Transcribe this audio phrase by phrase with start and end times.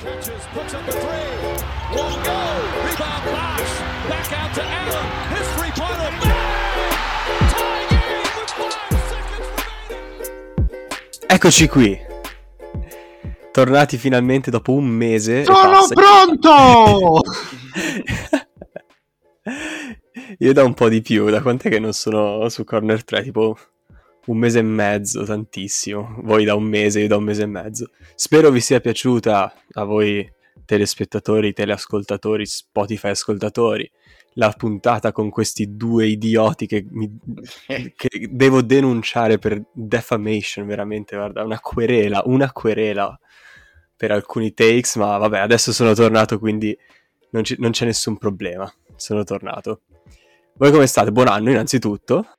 [0.00, 1.28] Catches, puts up a three.
[1.94, 2.40] Won't go.
[2.84, 3.74] Rebound Bosch.
[4.08, 5.06] Back out to Allen.
[5.34, 6.10] His three-pointer.
[6.20, 6.92] Bang!
[7.50, 9.48] Tie game with five seconds
[10.68, 11.26] remaining.
[11.26, 11.98] Eccoci qui.
[13.52, 15.44] Tornati finalmente dopo un mese.
[15.44, 15.94] Sono passa.
[15.94, 17.20] pronto!
[20.38, 23.22] Io da un po' di più, da quant'è che non sono su Corner 3?
[23.24, 23.58] Tipo
[24.28, 26.16] un mese e mezzo, tantissimo.
[26.22, 27.90] Voi da un mese, io da un mese e mezzo.
[28.14, 30.30] Spero vi sia piaciuta a voi
[30.64, 33.90] telespettatori, teleascoltatori, Spotify ascoltatori,
[34.34, 37.10] la puntata con questi due idioti che, mi-
[37.96, 43.18] che devo denunciare per defamation, veramente, guarda, una querela, una querela
[43.96, 46.76] per alcuni takes, ma vabbè, adesso sono tornato, quindi
[47.30, 49.80] non, ci- non c'è nessun problema, sono tornato.
[50.56, 51.12] Voi come state?
[51.12, 52.37] Buon anno innanzitutto.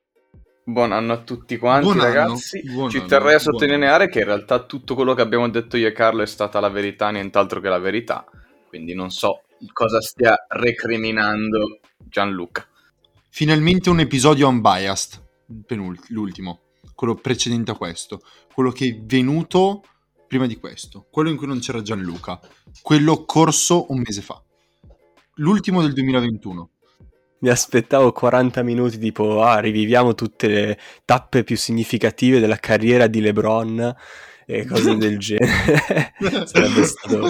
[0.69, 2.61] Buon anno a tutti quanti, Buon anno, ragazzi.
[2.71, 5.77] buon Ci anno, terrei a buon sottolineare che in realtà tutto quello che abbiamo detto
[5.77, 8.23] io e Carlo è stata la verità, nient'altro che la verità.
[8.67, 9.41] Quindi non so
[9.73, 12.67] cosa stia recriminando Gianluca.
[13.29, 15.19] Finalmente un episodio unbiased,
[15.65, 16.59] penult- l'ultimo,
[16.93, 18.21] quello precedente a questo,
[18.53, 19.83] quello che è venuto
[20.27, 22.39] prima di questo, quello in cui non c'era Gianluca,
[22.83, 24.39] quello corso un mese fa,
[25.35, 26.69] l'ultimo del 2021.
[27.41, 33.21] Mi aspettavo 40 minuti tipo, ah, riviviamo tutte le tappe più significative della carriera di
[33.21, 33.95] LeBron
[34.45, 36.13] e cose del genere.
[36.45, 37.27] Sarebbe stato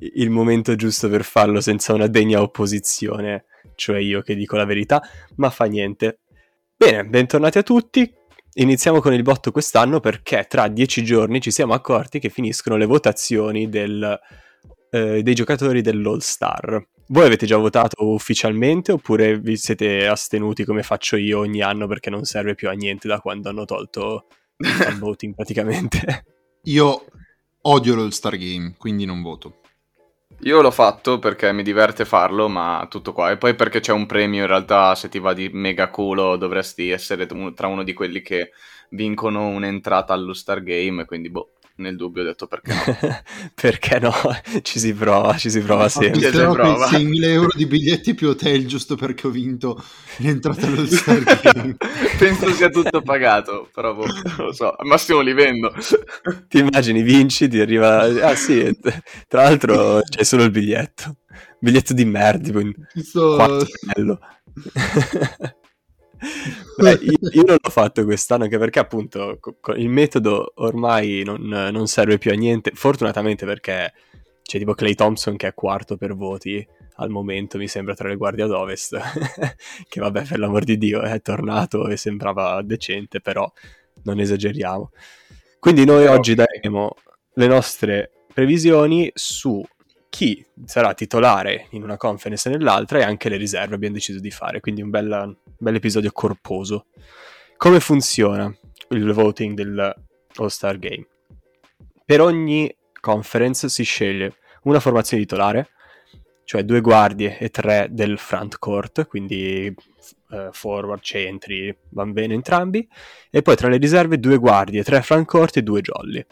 [0.00, 5.02] il momento giusto per farlo senza una degna opposizione, cioè io che dico la verità,
[5.36, 6.20] ma fa niente.
[6.76, 8.10] Bene, bentornati a tutti.
[8.52, 12.86] Iniziamo con il botto quest'anno perché tra dieci giorni ci siamo accorti che finiscono le
[12.86, 14.18] votazioni del,
[14.90, 16.82] eh, dei giocatori dell'All Star.
[17.12, 22.08] Voi avete già votato ufficialmente oppure vi siete astenuti come faccio io ogni anno perché
[22.08, 24.26] non serve più a niente da quando hanno tolto
[24.58, 26.24] il fan voting praticamente?
[26.64, 27.04] Io
[27.62, 29.56] odio l'All-Star Game, quindi non voto.
[30.42, 33.32] Io l'ho fatto perché mi diverte farlo, ma tutto qua.
[33.32, 36.90] E poi perché c'è un premio, in realtà se ti va di mega culo dovresti
[36.90, 38.52] essere tra uno di quelli che
[38.90, 43.22] vincono un'entrata allo Star Game, quindi boh, nel dubbio ho detto perché no.
[43.54, 44.12] perché no?
[44.62, 46.20] Ci si prova, ci si prova sempre.
[46.20, 46.88] Si quei prova.
[46.88, 49.82] 6.000 euro di biglietti più hotel giusto perché ho vinto
[50.18, 51.76] l'entrata all'All-Star Game.
[52.18, 54.72] Penso sia tutto pagato, però boh, non lo so.
[54.72, 55.72] Al massimo li vendo.
[56.48, 58.02] Ti immagini, vinci, ti arriva...
[58.02, 58.76] Ah sì,
[59.28, 61.16] tra l'altro c'è solo il biglietto.
[61.58, 63.58] Biglietto di merda, tipo in Questo-.
[66.76, 71.40] Beh, io, io non l'ho fatto quest'anno anche perché appunto co- il metodo ormai non,
[71.42, 72.72] non serve più a niente.
[72.74, 73.92] Fortunatamente perché
[74.42, 76.66] c'è tipo Clay Thompson che è quarto per voti
[76.96, 78.98] al momento, mi sembra, tra le guardie ad ovest.
[79.88, 83.50] che vabbè, per l'amor di Dio, è tornato e sembrava decente, però
[84.04, 84.90] non esageriamo.
[85.58, 86.94] Quindi noi Però, oggi daremo
[87.34, 89.62] le nostre previsioni su
[90.20, 94.30] chi sarà titolare in una conference e nell'altra e anche le riserve abbiamo deciso di
[94.30, 96.88] fare, quindi un bel, un bel episodio corposo.
[97.56, 98.54] Come funziona
[98.90, 99.94] il voting del
[100.34, 101.06] All-Star Game?
[102.04, 102.70] Per ogni
[103.00, 105.70] conference si sceglie una formazione titolare,
[106.44, 109.74] cioè due guardie e tre del front court, quindi
[110.32, 112.86] eh, forward, centri, van bene entrambi,
[113.30, 116.22] e poi tra le riserve due guardie, tre front court e due jolly.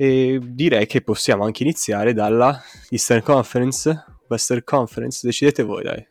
[0.00, 6.06] E direi che possiamo anche iniziare dalla Eastern Conference, Western Conference, decidete voi dai.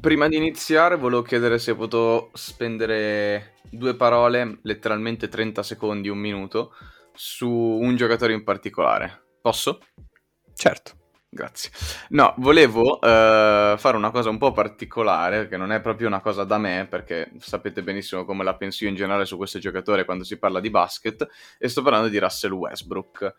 [0.00, 6.72] Prima di iniziare volevo chiedere se potevo spendere due parole, letteralmente 30 secondi, un minuto,
[7.14, 9.22] su un giocatore in particolare.
[9.40, 9.78] Posso?
[10.52, 10.97] Certo.
[11.30, 11.70] Grazie.
[12.10, 16.44] No, volevo eh, fare una cosa un po' particolare, che non è proprio una cosa
[16.44, 20.24] da me, perché sapete benissimo come la penso io in generale su questo giocatore quando
[20.24, 21.28] si parla di basket,
[21.58, 23.34] e sto parlando di Russell Westbrook.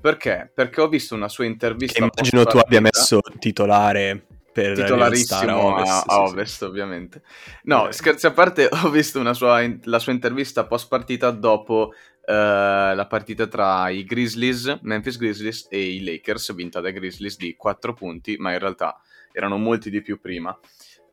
[0.00, 0.50] Perché?
[0.54, 1.98] Perché ho visto una sua intervista.
[1.98, 6.32] Che immagino tu abbia messo titolare per titolarissimo a, Ovest, a sì, sì.
[6.32, 7.22] Ovest, ovviamente.
[7.64, 7.92] No, Eh.
[7.92, 11.92] scherzi a parte, ho visto una sua, la sua intervista post partita dopo
[12.24, 17.56] eh, la partita tra i Grizzlies, Memphis Grizzlies e i Lakers, vinta dai Grizzlies di
[17.56, 18.98] 4 punti, ma in realtà
[19.32, 20.56] erano molti di più prima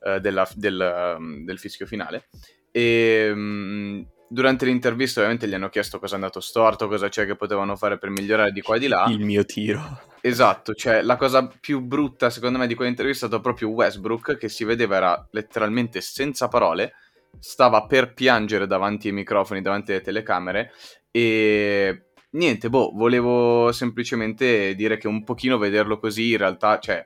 [0.04, 2.27] eh, della- del, um, del fischio finale.
[2.71, 4.01] E mm,
[4.31, 7.98] durante l'intervista ovviamente gli hanno chiesto cosa è andato storto, cosa c'è che potevano fare
[7.98, 9.06] per migliorare di qua e di là.
[9.10, 10.04] Il mio tiro.
[10.22, 14.48] Esatto, cioè la cosa più brutta secondo me di quell'intervista è stato proprio Westbrook che
[14.48, 16.94] si vedeva era letteralmente senza parole,
[17.39, 20.72] stava per piangere davanti ai microfoni, davanti alle telecamere
[21.12, 27.06] e niente, boh, volevo semplicemente dire che un pochino vederlo così in realtà, cioè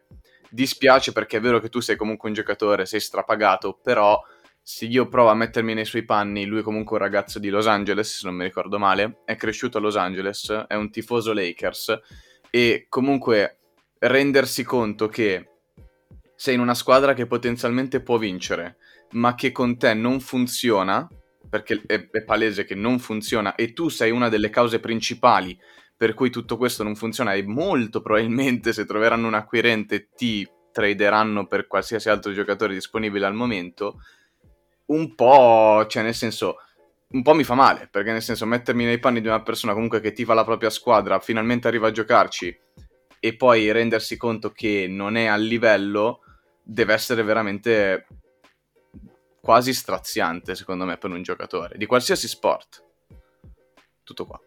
[0.51, 4.21] dispiace perché è vero che tu sei comunque un giocatore, sei strapagato, però
[4.67, 7.67] se io provo a mettermi nei suoi panni, lui è comunque un ragazzo di Los
[7.67, 11.99] Angeles, se non mi ricordo male, è cresciuto a Los Angeles, è un tifoso Lakers
[12.49, 13.59] e comunque
[13.99, 15.49] rendersi conto che
[16.35, 18.77] sei in una squadra che potenzialmente può vincere,
[19.11, 21.07] ma che con te non funziona,
[21.47, 25.55] perché è, è palese che non funziona e tu sei una delle cause principali
[25.95, 31.45] per cui tutto questo non funziona e molto probabilmente se troveranno un acquirente ti traderanno
[31.45, 33.99] per qualsiasi altro giocatore disponibile al momento,
[34.87, 36.57] un po', cioè nel senso,
[37.09, 40.01] un po' mi fa male, perché nel senso mettermi nei panni di una persona comunque
[40.01, 42.59] che tifa la propria squadra, finalmente arriva a giocarci
[43.19, 46.21] e poi rendersi conto che non è al livello,
[46.61, 48.07] deve essere veramente
[49.41, 52.83] quasi straziante, secondo me, per un giocatore, di qualsiasi sport.
[54.03, 54.39] Tutto qua.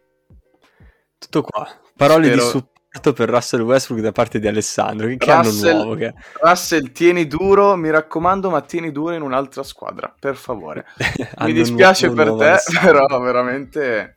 [1.19, 1.69] Tutto qua.
[1.97, 2.78] Parole Spero- di supporto
[3.13, 5.07] per Russell Westbrook da parte di Alessandro.
[5.07, 10.13] Che, Russell- nuovo che Russell, tieni duro, mi raccomando, ma tieni duro in un'altra squadra,
[10.19, 10.85] per favore.
[11.45, 13.07] Mi dispiace nuovo, per te, Alessandro.
[13.07, 14.17] però veramente...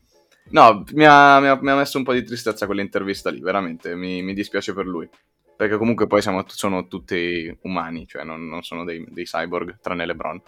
[0.52, 3.96] No, mi ha, mi ha- mi ha messo un po' di tristezza quell'intervista lì, veramente,
[3.96, 5.08] mi, mi dispiace per lui.
[5.56, 10.06] Perché comunque poi siamo, sono tutti umani, cioè non, non sono dei, dei cyborg, tranne
[10.06, 10.42] LeBron.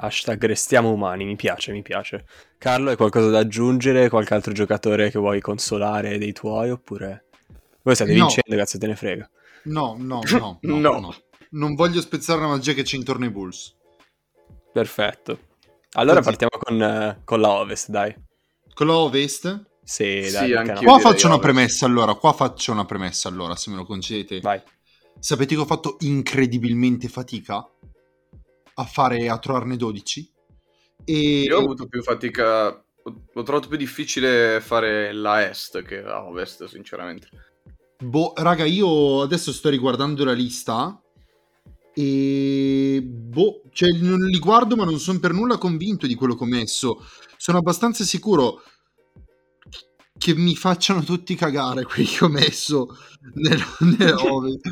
[0.00, 2.24] Hashtag restiamo umani, mi piace, mi piace.
[2.56, 4.08] Carlo, hai qualcosa da aggiungere?
[4.08, 6.70] Qualche altro giocatore che vuoi consolare dei tuoi?
[6.70, 7.24] Oppure...
[7.88, 8.26] Voi state No.
[8.26, 9.30] vincendo, cazzo te ne frega.
[9.64, 10.98] No, no, no, no, No.
[11.00, 11.14] no.
[11.52, 13.74] Non voglio spezzare la magia che c'è intorno ai Bulls.
[14.70, 15.38] Perfetto.
[15.92, 16.28] Allora Così.
[16.36, 18.14] partiamo con, eh, con la Ovest, dai.
[18.74, 19.70] Con la Ovest?
[19.82, 20.80] Sì, Sì, dai, no?
[20.82, 21.50] Qua faccio una Ovest.
[21.50, 24.40] premessa allora, qua faccio una premessa allora, se me lo concedete.
[24.40, 24.60] Vai.
[25.18, 27.66] Sapete che ho fatto incredibilmente fatica
[28.74, 30.30] a fare, a trovarne 12?
[31.06, 32.84] E Io ho avuto più fatica, ho,
[33.32, 37.28] ho trovato più difficile fare la Est che la Ovest, sinceramente.
[38.00, 41.00] Boh, raga, io adesso sto riguardando la lista
[41.92, 46.44] e boh, cioè non li guardo ma non sono per nulla convinto di quello che
[46.44, 47.04] ho messo.
[47.36, 48.62] Sono abbastanza sicuro
[50.16, 52.96] che mi facciano tutti cagare quelli che ho messo
[53.34, 53.64] nella
[54.32, 54.68] Ovest.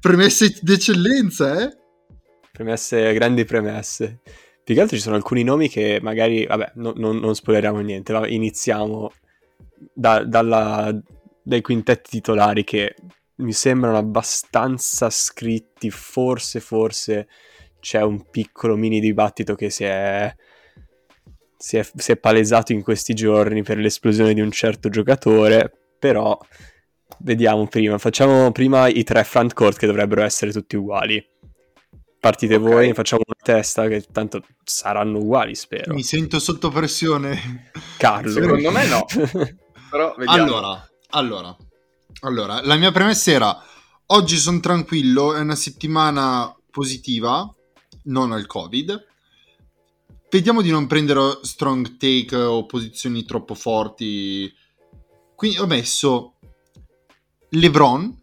[0.00, 1.76] Premesse d'eccellenza, eh?
[2.50, 4.20] Premesse, grandi premesse.
[4.64, 8.12] Più che altro ci sono alcuni nomi che magari, vabbè, no- non, non spoileriamo niente,
[8.12, 9.12] va- iniziamo
[9.92, 10.96] da- dalla-
[11.42, 12.94] dai quintetti titolari che
[13.36, 17.28] mi sembrano abbastanza scritti, forse, forse
[17.80, 20.32] c'è un piccolo mini dibattito che si è,
[21.56, 26.38] si è, si è palesato in questi giorni per l'esplosione di un certo giocatore, però
[27.18, 31.24] vediamo prima, facciamo prima i tre front court che dovrebbero essere tutti uguali.
[32.20, 32.60] Partite Ok.
[32.62, 35.92] voi, ne facciamo una testa che tanto saranno uguali, spero.
[35.92, 37.70] Mi sento sotto pressione.
[37.96, 38.30] Carlo.
[38.30, 39.04] Secondo me no.
[39.90, 40.42] Però vediamo.
[40.44, 41.54] Allora, allora,
[42.20, 43.62] allora, la mia premessa era:
[44.06, 47.52] oggi sono tranquillo, è una settimana positiva,
[48.04, 49.10] non al Covid.
[50.30, 54.50] Vediamo di non prendere strong take o posizioni troppo forti.
[55.34, 56.36] Quindi ho messo
[57.50, 58.20] LeBron.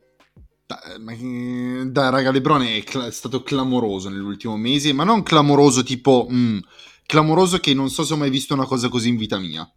[0.66, 6.28] Che- dai, raga, LeBron è, cla- è stato clamoroso nell'ultimo mese, ma non clamoroso tipo
[6.32, 6.58] mm,
[7.06, 9.72] clamoroso che non so se ho mai visto una cosa così in vita mia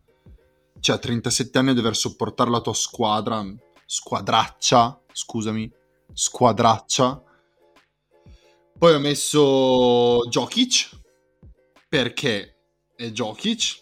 [0.83, 3.41] cioè a 37 anni a dover sopportare la tua squadra,
[3.87, 5.73] squadraccia, scusami,
[6.13, 7.23] squadraccia.
[8.77, 10.91] Poi ho messo Jokic,
[11.89, 12.57] perché
[12.97, 13.81] è Jokic.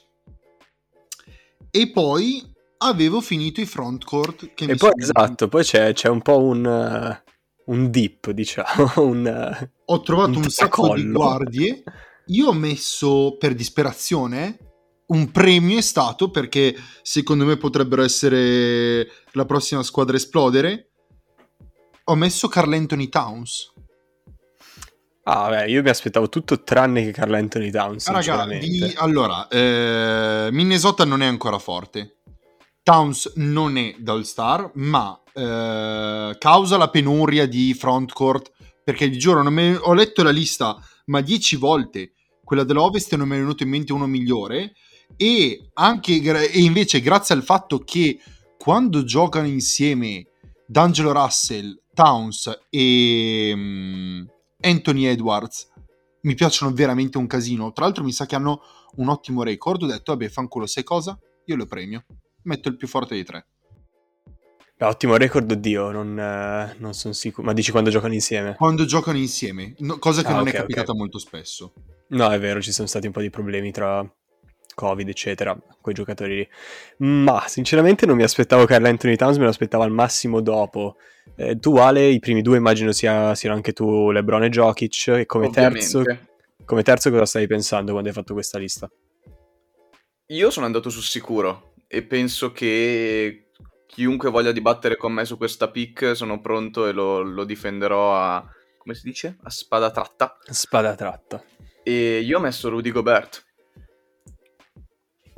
[1.70, 2.46] E poi
[2.78, 7.22] avevo finito i frontcourt che E poi, esatto, poi c'è, c'è un po' un, eh,
[7.64, 9.26] un dip, diciamo, un...
[9.26, 11.82] eh, Ho trovato un un sacco di guardie.
[12.26, 14.69] Io ho messo per disperazione
[15.10, 20.90] un premio è stato perché secondo me potrebbero essere la prossima squadra a esplodere.
[22.04, 23.72] Ho messo Carl Anthony Towns.
[25.24, 29.46] Ah, beh, io mi aspettavo tutto tranne che Carl Anthony Towns, Ah, Raga, di- allora,
[29.48, 32.16] eh, Minnesota non è ancora forte.
[32.82, 38.50] Towns non è da All-Star, ma eh, causa la penuria di frontcourt,
[38.82, 40.76] perché vi giuro, non me- ho letto la lista,
[41.06, 44.72] ma dieci volte quella dell'Ovest non mi è venuto in mente uno migliore,
[45.16, 48.18] e, anche, e invece grazie al fatto che
[48.58, 50.26] quando giocano insieme
[50.66, 54.22] D'Angelo Russell, Towns e mm,
[54.60, 55.68] Anthony Edwards,
[56.22, 57.72] mi piacciono veramente un casino.
[57.72, 58.60] Tra l'altro mi sa che hanno
[58.96, 59.82] un ottimo record.
[59.82, 61.18] Ho detto, vabbè, fanculo, sai cosa?
[61.46, 62.04] Io lo premio.
[62.42, 63.46] Metto il più forte dei tre.
[64.76, 67.46] Beh, ottimo record, oddio, non, eh, non sono sicuro.
[67.46, 68.54] Ma dici quando giocano insieme?
[68.56, 70.96] Quando giocano insieme, no- cosa che Ah, non ok, è capitata ok.
[70.96, 71.72] molto spesso.
[72.08, 74.02] No, è vero, ci sono stati un po' di problemi tra
[74.80, 76.48] Covid, eccetera, quei giocatori lì.
[77.06, 80.96] Ma, sinceramente, non mi aspettavo Carl Anthony Towns, me lo aspettavo al massimo dopo.
[81.36, 85.26] Eh, tu, Ale, i primi due immagino sia, siano anche tu, LeBron e Jokic, e
[85.26, 86.02] come terzo,
[86.64, 88.90] come terzo cosa stavi pensando quando hai fatto questa lista?
[90.28, 93.50] Io sono andato sul sicuro e penso che
[93.86, 98.48] chiunque voglia dibattere con me su questa pick sono pronto e lo, lo difenderò a,
[98.78, 99.36] come si dice?
[99.42, 100.38] A spada tratta.
[100.48, 101.42] Spada tratta.
[101.82, 103.44] E io ho messo Rudy Gobert.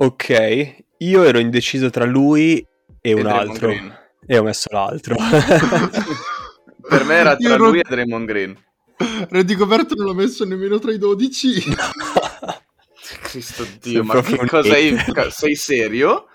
[0.03, 2.65] Ok, io ero indeciso tra lui
[2.99, 3.67] e, un Draymond altro.
[3.69, 3.97] Green.
[4.25, 5.15] E ho messo l'altro.
[6.89, 8.57] Per me era tra ero- lui e Draymond Green.
[9.29, 11.63] Rudy Gobert non l'ho messo nemmeno tra i 12.
[13.23, 14.93] Cristo Sei Dio, ma che cosa hai...
[15.29, 16.27] Sei serio?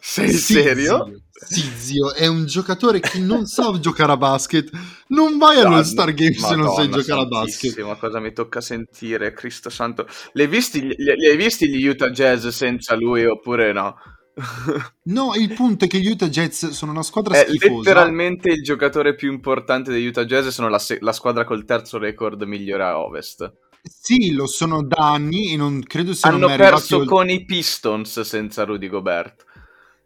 [0.00, 1.22] Sei Sì, serio?
[1.32, 4.70] Sì, zio, è un giocatore che non sa giocare a basket.
[5.08, 7.72] Non vai all'All Star Game se non sai giocare a basket.
[7.72, 10.06] santissima, cosa mi tocca sentire, Cristo santo.
[10.32, 13.96] Li hai visti, li, li hai visti gli Utah Jazz senza lui oppure no?
[15.04, 17.76] No, il punto è che gli Utah Jazz sono una squadra È schifosa.
[17.90, 21.98] letteralmente il giocatore più importante degli Utah Jazz sono la, se- la squadra col terzo
[21.98, 23.50] record migliore a Ovest.
[23.82, 28.20] Sì, lo sono da anni e non credo siano Hanno perso ol- con i Pistons
[28.20, 29.44] senza Rudy Gobert.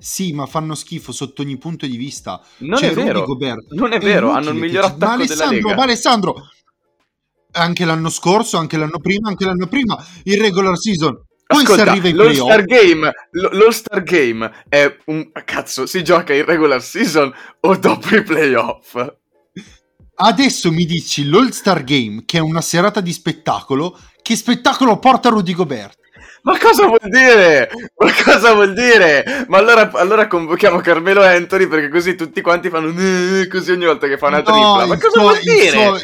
[0.05, 2.39] Sì, ma fanno schifo sotto ogni punto di vista.
[2.59, 3.21] Non Cioè, è vero.
[3.21, 5.75] Rudy Gobert Non è è vero, hanno il miglior attacco ma della Alessandro, Lega.
[5.75, 6.49] Ma Alessandro,
[7.53, 11.19] anche l'anno scorso, anche l'anno prima, anche l'anno prima, il regular season.
[11.47, 12.65] Poi Ascolta, si arriva ai l'All-Star.
[12.65, 19.15] Game, l'All-Star Game è un cazzo, si gioca in regular season o dopo i playoff?
[20.17, 25.55] Adesso mi dici l'All-Star Game, che è una serata di spettacolo, che spettacolo porta Rudy
[25.55, 25.99] Gobert?
[26.45, 27.71] Ma cosa vuol dire?
[27.97, 29.45] Ma cosa vuol dire?
[29.49, 32.93] Ma allora, allora convochiamo Carmelo Anthony perché così tutti quanti fanno
[33.49, 34.87] così ogni volta che fa una No, tripla.
[34.87, 35.69] Ma il cosa suo- vuol il dire?
[35.71, 35.99] suo-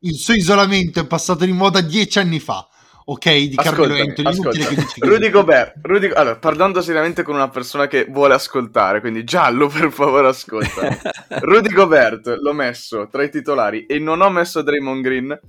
[0.00, 2.68] Il suo isolamento è passato di moda dieci anni fa,
[3.06, 3.34] ok?
[3.36, 6.10] Di Carmelo Anthony, inutile che dici Rudy Gobert, Rudy...
[6.12, 10.86] allora, parlando seriamente con una persona che vuole ascoltare, quindi giallo per favore ascolta.
[11.40, 15.40] Rudy Gobert l'ho messo tra i titolari e non ho messo Draymond Green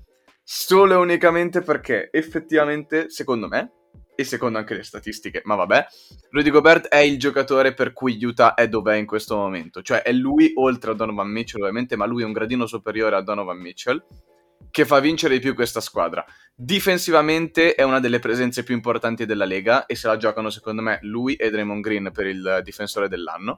[0.44, 3.74] solo e unicamente perché effettivamente, secondo me,
[4.20, 5.86] e secondo anche le statistiche, ma vabbè,
[6.32, 9.82] Rudy Gobert è il giocatore per cui Utah è dov'è in questo momento.
[9.82, 13.22] Cioè è lui, oltre a Donovan Mitchell ovviamente, ma lui è un gradino superiore a
[13.22, 14.06] Donovan Mitchell,
[14.72, 16.26] che fa vincere di più questa squadra.
[16.54, 21.00] Difensivamente è una delle presenze più importanti della Lega e se la giocano secondo me
[21.04, 23.58] lui e Draymond Green per il difensore dell'anno.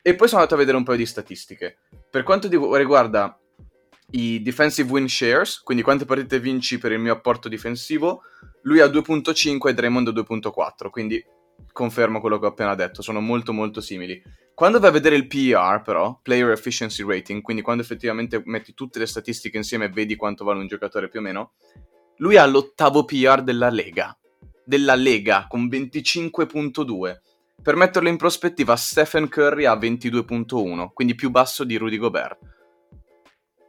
[0.00, 1.76] E poi sono andato a vedere un paio di statistiche.
[2.08, 3.38] Per quanto riguarda
[4.12, 8.22] i defensive win shares, quindi quante partite vinci per il mio apporto difensivo,
[8.64, 11.24] lui ha 2.5 e Draymond 2.4, quindi
[11.72, 14.22] confermo quello che ho appena detto, sono molto molto simili.
[14.54, 18.98] Quando vai a vedere il PER però, Player Efficiency Rating, quindi quando effettivamente metti tutte
[18.98, 21.52] le statistiche insieme e vedi quanto vale un giocatore più o meno,
[22.18, 24.16] lui ha l'ottavo PR della Lega,
[24.64, 27.20] della Lega con 25.2.
[27.60, 32.38] Per metterlo in prospettiva, Stephen Curry ha 22.1, quindi più basso di Rudy Gobert.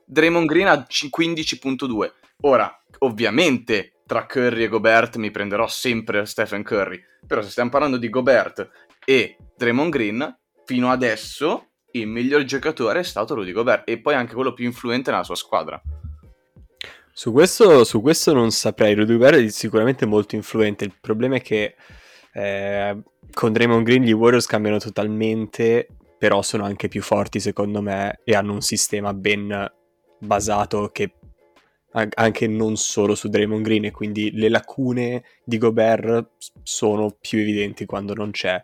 [0.06, 2.12] Draymond Green ha c- 15.2.
[2.42, 7.02] Ora, ovviamente, tra Curry e Gobert mi prenderò sempre Stephen Curry.
[7.26, 8.70] Però se stiamo parlando di Gobert
[9.04, 14.34] e Draymond Green, fino adesso il miglior giocatore è stato Rudy Gobert e poi anche
[14.34, 15.82] quello più influente nella sua squadra.
[17.12, 18.94] Su questo, su questo non saprei.
[18.94, 20.84] Rudy Gobert è sicuramente molto influente.
[20.84, 21.76] Il problema è che
[22.34, 25.88] eh, con Draymond Green gli Warriors cambiano totalmente,
[26.20, 29.72] però sono anche più forti secondo me e hanno un sistema ben
[30.20, 31.14] basato che
[31.96, 36.32] anche non solo su Draymond Green e quindi le lacune di Gobert
[36.64, 38.62] sono più evidenti quando non c'è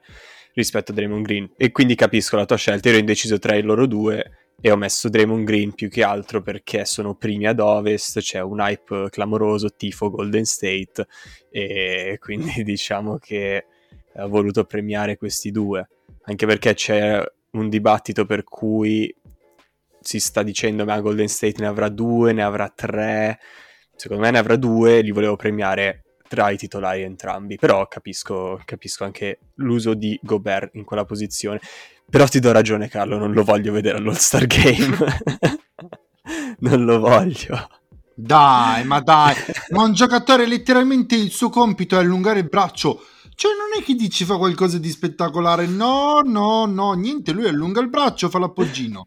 [0.54, 1.50] rispetto a Draymond Green.
[1.56, 5.10] E quindi capisco la tua scelta ero indeciso tra i loro due e ho messo
[5.10, 10.10] Draymond Green più che altro perché sono primi ad ovest, c'è un hype clamoroso, tifo
[10.10, 11.08] Golden State
[11.50, 13.66] e quindi diciamo che
[14.14, 15.88] ho voluto premiare questi due,
[16.24, 19.14] anche perché c'è un dibattito per cui
[20.02, 23.40] si sta dicendo ma Golden State ne avrà due, ne avrà tre,
[23.96, 29.04] secondo me ne avrà due, li volevo premiare tra i titolari entrambi, però capisco, capisco
[29.04, 31.60] anche l'uso di Gobert in quella posizione.
[32.10, 34.98] Però ti do ragione, Carlo, non lo voglio vedere all'All-Star Game.
[36.60, 37.70] non lo voglio.
[38.14, 39.36] Dai, ma dai,
[39.70, 43.04] ma un giocatore letteralmente il suo compito è allungare il braccio.
[43.36, 45.66] Cioè, non è che dici fa qualcosa di spettacolare.
[45.66, 47.32] No, no, no, niente.
[47.32, 49.06] Lui allunga il braccio, fa l'appoggino.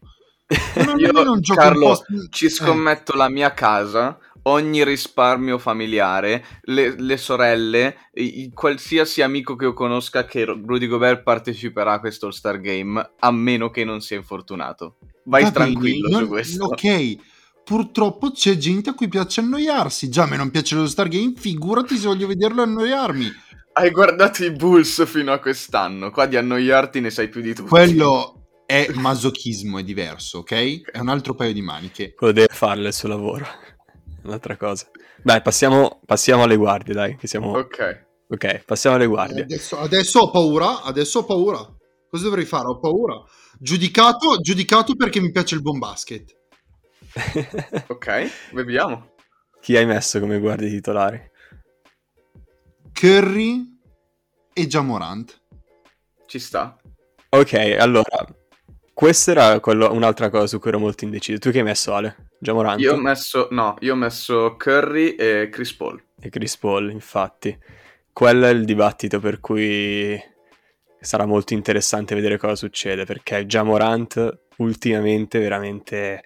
[0.85, 1.97] Non Io, un Carlo,
[2.29, 2.49] ci eh.
[2.49, 9.65] scommetto la mia casa, ogni risparmio familiare, le, le sorelle, i- i- qualsiasi amico che
[9.65, 14.17] io conosca che Rudy Gobert parteciperà a questo All-Star Game, a meno che non sia
[14.17, 14.97] infortunato.
[15.23, 16.65] Vai Va bene, tranquillo non- su questo.
[16.65, 17.15] Ok,
[17.63, 20.09] purtroppo c'è gente a cui piace annoiarsi.
[20.09, 23.31] Già, a me non piace lo Star Game, figurati se voglio vederlo annoiarmi.
[23.73, 27.67] Hai guardato i Bulls fino a quest'anno, qua di annoiarti ne sai più di tutti.
[27.67, 30.91] Quello è masochismo, è diverso, ok?
[30.91, 32.13] È un altro paio di maniche.
[32.13, 33.45] Quello deve farle il suo lavoro.
[34.23, 34.89] Un'altra cosa.
[35.21, 37.57] Dai, passiamo, passiamo alle guardie, dai, che siamo...
[37.57, 38.03] Ok.
[38.27, 39.43] Ok, passiamo alle Eh, guardie.
[39.43, 41.59] Adesso, adesso ho paura, adesso ho paura.
[42.09, 42.67] Cosa dovrei fare?
[42.67, 43.21] Ho paura.
[43.59, 46.33] Giudicato, giudicato perché mi piace il buon basket.
[47.87, 49.13] Ok, vediamo.
[49.61, 51.31] Chi hai messo come guardia titolari?
[52.93, 53.79] Curry
[54.53, 55.41] e Jamorant.
[56.25, 56.77] Ci sta.
[57.29, 58.25] Ok, allora,
[58.95, 61.37] questa era quello- un'altra cosa su cui ero molto indeciso.
[61.37, 62.29] Tu che hai messo Ale?
[62.39, 66.01] Jamorant Io ho messo, no, io ho messo Curry e Chris Paul.
[66.19, 67.55] e Chris Paul, infatti.
[68.13, 70.17] Quello è il dibattito per cui
[70.99, 76.23] sarà molto interessante vedere cosa succede, perché Jamorant ultimamente veramente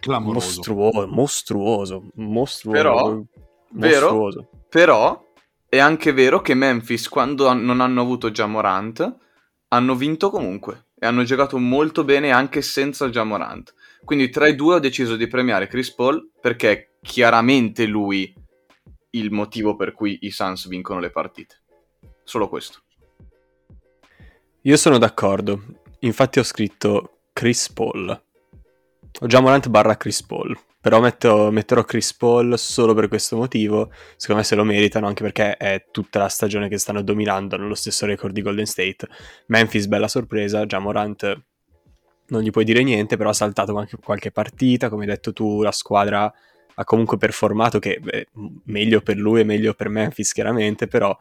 [0.00, 0.46] Clamoroso.
[0.46, 2.82] mostruoso, mostruoso, mostruoso.
[2.82, 3.22] Però,
[3.72, 4.00] vero?
[4.00, 4.48] mostruoso.
[4.68, 5.24] Però
[5.68, 9.16] è anche vero che Memphis, quando non hanno avuto Jamorant,
[9.68, 10.86] hanno vinto comunque.
[11.00, 13.74] E hanno giocato molto bene anche senza Jamorant.
[14.04, 18.32] Quindi tra i due ho deciso di premiare Chris Paul perché è chiaramente lui
[19.10, 21.62] il motivo per cui i Suns vincono le partite.
[22.22, 22.80] Solo questo.
[24.62, 25.62] Io sono d'accordo.
[26.00, 28.22] Infatti ho scritto Chris Paul.
[29.20, 30.56] Ho già Morant barra Chris Paul.
[30.80, 33.90] Però metto- metterò Chris Paul solo per questo motivo.
[34.16, 37.68] Secondo me se lo meritano, anche perché è tutta la stagione che stanno dominando, hanno
[37.68, 39.06] lo stesso record di Golden State.
[39.48, 40.64] Memphis, bella sorpresa.
[40.64, 41.42] Già Morant
[42.28, 44.88] non gli puoi dire niente, però ha saltato anche qualche partita.
[44.88, 46.32] Come hai detto tu, la squadra
[46.74, 48.28] ha comunque performato, che beh,
[48.64, 50.86] meglio per lui e meglio per Memphis, chiaramente.
[50.86, 51.14] Però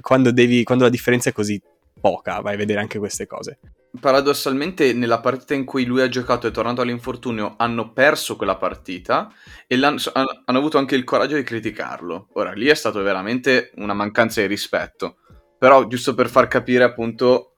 [0.00, 1.62] quando, devi, quando la differenza è così
[2.00, 3.58] poca, vai a vedere anche queste cose.
[4.00, 8.56] Paradossalmente, nella partita in cui lui ha giocato e è tornato all'infortunio, hanno perso quella
[8.56, 9.32] partita
[9.66, 9.98] e hanno
[10.46, 12.28] avuto anche il coraggio di criticarlo.
[12.32, 15.16] Ora, lì è stato veramente una mancanza di rispetto.
[15.58, 17.56] Però, giusto per far capire appunto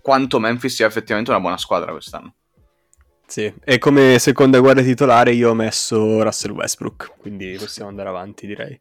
[0.00, 2.34] quanto Memphis sia effettivamente una buona squadra quest'anno.
[3.26, 8.46] Sì, e come seconda guardia titolare io ho messo Russell Westbrook, quindi possiamo andare avanti
[8.46, 8.80] direi.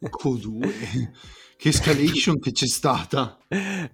[0.00, 1.10] Co2.
[1.58, 3.36] Che escalation che c'è stata.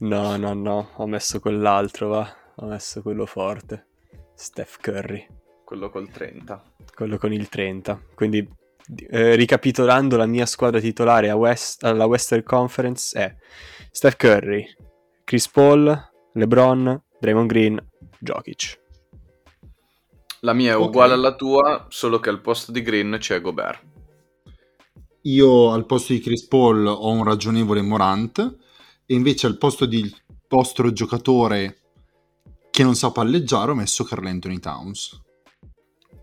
[0.00, 3.86] no, no, no, ho messo quell'altro, va, ho messo quello forte,
[4.34, 5.26] Steph Curry,
[5.64, 6.62] Quello col 30.
[6.94, 7.98] quello con il 30.
[8.14, 8.46] Quindi,
[9.08, 13.34] eh, ricapitolando, la mia squadra titolare a West- alla Western Conference è
[13.90, 14.66] Steph Curry,
[15.24, 18.82] Chris Paul, LeBron, Draymond Green, Jokic.
[20.40, 20.88] La mia è Ok.
[20.88, 23.80] uguale alla tua, solo che al posto di Green c'è Gobert.
[25.26, 28.38] Io al posto di Chris Paul ho un ragionevole Morant
[29.06, 30.12] e invece al posto di
[30.48, 31.78] vostro giocatore
[32.70, 35.22] che non sa palleggiare ho messo Carl Anthony Towns.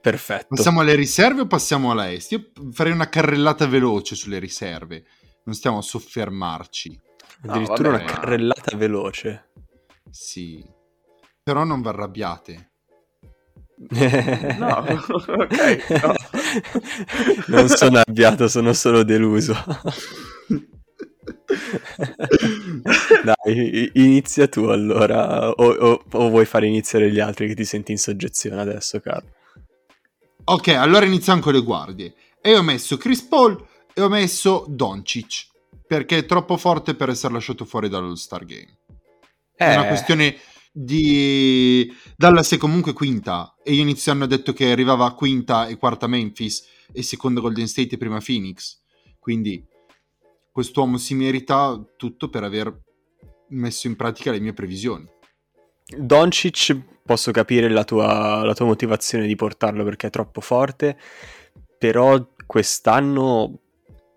[0.02, 0.56] Perfetto.
[0.56, 2.32] Passiamo alle riserve o passiamo alla est?
[2.32, 5.06] Io farei una carrellata veloce sulle riserve.
[5.46, 7.00] Non stiamo a soffermarci.
[7.44, 9.52] Addirittura va una carrellata veloce.
[10.10, 10.64] Sì.
[11.42, 12.72] Però non vi arrabbiate.
[14.58, 16.14] No, ok, no.
[17.48, 19.56] Non sono arrabbiato, sono solo deluso.
[23.24, 27.92] Dai, inizia tu allora, o, o- o vuoi fare iniziare gli altri che ti senti
[27.92, 29.26] in soggezione adesso, caro?
[30.46, 32.14] Ok, allora iniziamo con le guardie.
[32.42, 35.50] E ho messo Chris Paul e ho messo Doncic.
[35.88, 38.78] Perché è troppo forte per essere lasciato fuori dall'All Star Game.
[39.56, 40.36] È una Eh, questione
[40.71, 41.93] di...
[42.15, 43.55] Dallas è comunque quinta.
[43.63, 47.41] E io inizio anno ho detto che arrivava a quinta e quarta Memphis e seconda
[47.41, 48.79] Golden State e prima Phoenix.
[49.19, 49.63] Quindi
[50.51, 52.81] quest'uomo si merita tutto per aver
[53.49, 55.07] messo in pratica le mie previsioni.
[55.97, 60.97] Doncic, posso capire la tua, la tua motivazione di portarlo perché è troppo forte,
[61.77, 63.60] però quest'anno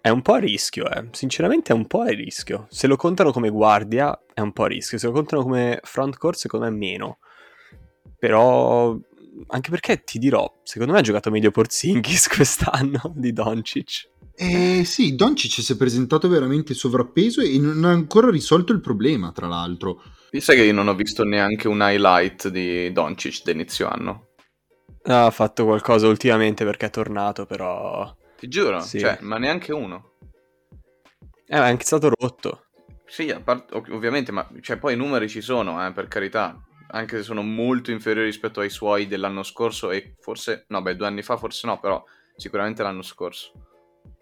[0.04, 1.08] è un po' a rischio, eh.
[1.12, 2.66] sinceramente è un po' a rischio.
[2.68, 6.18] Se lo contano come guardia è un po' a rischio, se lo contano come front
[6.18, 7.20] court secondo me meno.
[8.18, 8.94] Però,
[9.46, 14.10] anche perché ti dirò, secondo me ha giocato meglio Porzingis quest'anno di Doncic.
[14.34, 19.32] Eh sì, Doncic si è presentato veramente sovrappeso e non ha ancora risolto il problema,
[19.32, 20.02] tra l'altro.
[20.32, 24.26] Sai che io non ho visto neanche un highlight di Doncic da inizio anno.
[25.04, 28.14] Ha fatto qualcosa ultimamente perché è tornato, però...
[28.44, 28.98] Ti giuro, Sì.
[28.98, 30.16] cioè, ma neanche uno.
[31.46, 32.66] Eh, è anche stato rotto.
[33.07, 36.61] Sì, a part- ov- ovviamente, ma cioè, poi i numeri ci sono, eh, per carità.
[36.90, 41.07] Anche se sono molto inferiori rispetto ai suoi dell'anno scorso e forse, no, beh, due
[41.07, 42.04] anni fa forse no, però
[42.37, 43.52] sicuramente l'anno scorso.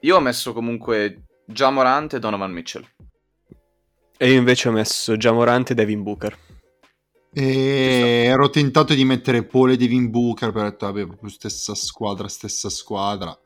[0.02, 2.87] Io ho messo comunque già Morant e Donovan Mitchell.
[4.16, 6.38] E io invece ho messo Jamorant e Devin Booker.
[7.35, 11.74] E ero tentato di mettere Paul e Devin Booker, però ho detto, vabbè, proprio stessa
[11.74, 13.37] squadra, stessa squadra.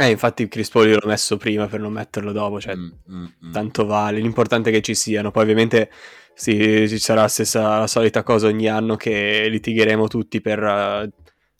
[0.00, 3.52] Eh, infatti Chris Paul l'ho messo prima per non metterlo dopo, cioè Mm, mm, mm.
[3.52, 5.90] tanto vale, l'importante è che ci siano, poi ovviamente
[6.34, 11.10] sì, ci sarà la stessa la solita cosa ogni anno che litigheremo tutti per eh,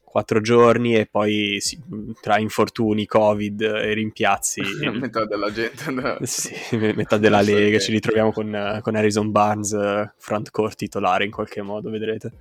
[0.04, 1.80] quattro giorni e poi sì,
[2.20, 6.18] tra infortuni, covid e rimpiazzi metà della gente no.
[6.22, 11.32] sì, metà della Lega ci ritroviamo con, con Harrison Barnes eh, front court titolare in
[11.32, 12.34] qualche modo vedrete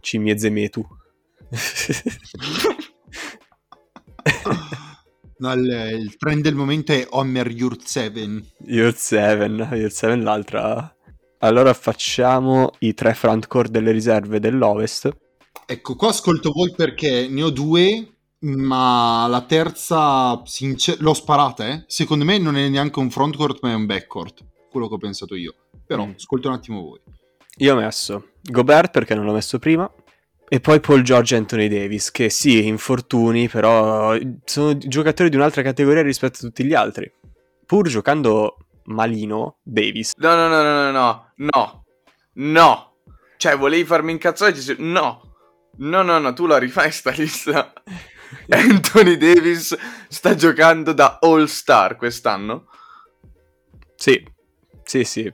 [0.00, 0.82] Cimie Zemetu
[5.40, 8.42] No, il, il trend del momento è Homer Yurt 7.
[8.66, 9.44] Youth 7
[9.76, 10.94] Youth 7 l'altra
[11.42, 15.10] allora facciamo i tre front court delle riserve dell'Ovest
[15.66, 21.84] Ecco, qua ascolto voi perché ne ho due, ma la terza sincer- l'ho sparata, eh.
[21.86, 24.44] Secondo me non è neanche un frontcourt, ma è un backcourt.
[24.68, 25.54] Quello che ho pensato io.
[25.86, 26.12] Però, Mm.
[26.16, 27.00] ascolto un attimo voi.
[27.58, 29.88] Io ho messo Gobert perché non l'ho messo prima.
[30.52, 35.62] E poi Paul George e Anthony Davis, che sì, infortuni, però sono giocatori di un'altra
[35.62, 37.08] categoria rispetto a tutti gli altri.
[37.64, 40.12] Pur giocando malino, Davis.
[40.16, 41.84] No, no, no, no, no, no, no,
[42.32, 42.94] no.
[43.36, 44.52] Cioè, volevi farmi incazzare?
[44.78, 45.22] No,
[45.76, 47.72] no, no, no, tu la rifai sta lista.
[48.50, 49.76] Anthony Davis
[50.08, 52.66] sta giocando da All-Star quest'anno?
[53.94, 54.20] Sì,
[54.82, 55.32] sì, sì.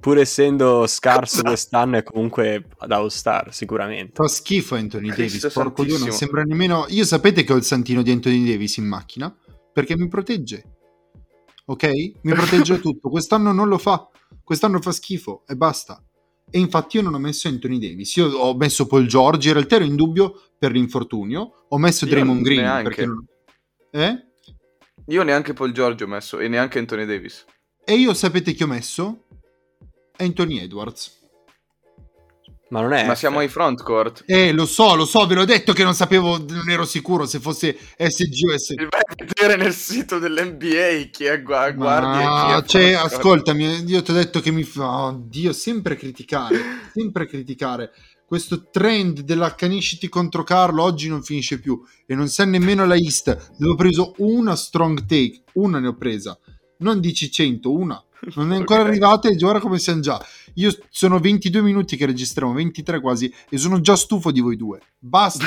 [0.00, 1.48] Pur essendo scarso Cosa?
[1.48, 4.12] quest'anno è comunque ad All-Star, sicuramente.
[4.14, 6.86] Fa schifo Anthony Cristo Davis, porco Dio, non sembra nemmeno...
[6.88, 9.34] Io sapete che ho il santino di Anthony Davis in macchina?
[9.72, 10.76] Perché mi protegge.
[11.66, 11.86] Ok?
[12.22, 13.10] Mi protegge tutto.
[13.10, 14.08] Quest'anno non lo fa.
[14.44, 16.02] Quest'anno fa schifo e basta.
[16.50, 18.14] E infatti io non ho messo Anthony Davis.
[18.16, 21.66] Io ho messo Paul George, in realtà ero in dubbio per l'infortunio.
[21.68, 22.60] Ho messo Io Draymond Green.
[22.60, 22.82] neanche.
[22.84, 23.24] Perché non...
[23.90, 24.26] Eh?
[25.06, 27.44] Io neanche Paul George ho messo e neanche Anthony Davis.
[27.84, 29.24] E io sapete chi ho messo?
[30.18, 31.16] Anthony Edwards.
[32.70, 33.06] Ma non è...
[33.06, 34.24] Ma siamo ai frontcourt.
[34.26, 37.40] Eh, lo so, lo so, ve l'ho detto che non sapevo, non ero sicuro se
[37.40, 38.88] fosse SG o SG.
[38.88, 43.84] Vai a vedere nel sito dell'NBA chi è gua- guardi e chi Ma, cioè, ascoltami,
[43.86, 45.04] io ti ho detto che mi fa...
[45.06, 46.56] Oddio, sempre criticare,
[46.92, 47.90] sempre criticare.
[48.26, 53.52] Questo trend dell'accanisciti contro Carlo oggi non finisce più e non sa nemmeno la East
[53.56, 56.38] dove ho preso una strong take, una ne ho presa,
[56.80, 58.04] non dici 100, una.
[58.34, 58.88] Non è ancora Ok.
[58.88, 60.24] arrivata e guarda come siamo già.
[60.54, 64.80] Io sono 22 minuti che registriamo, 23 quasi, e sono già stufo di voi due.
[64.98, 65.46] Basta.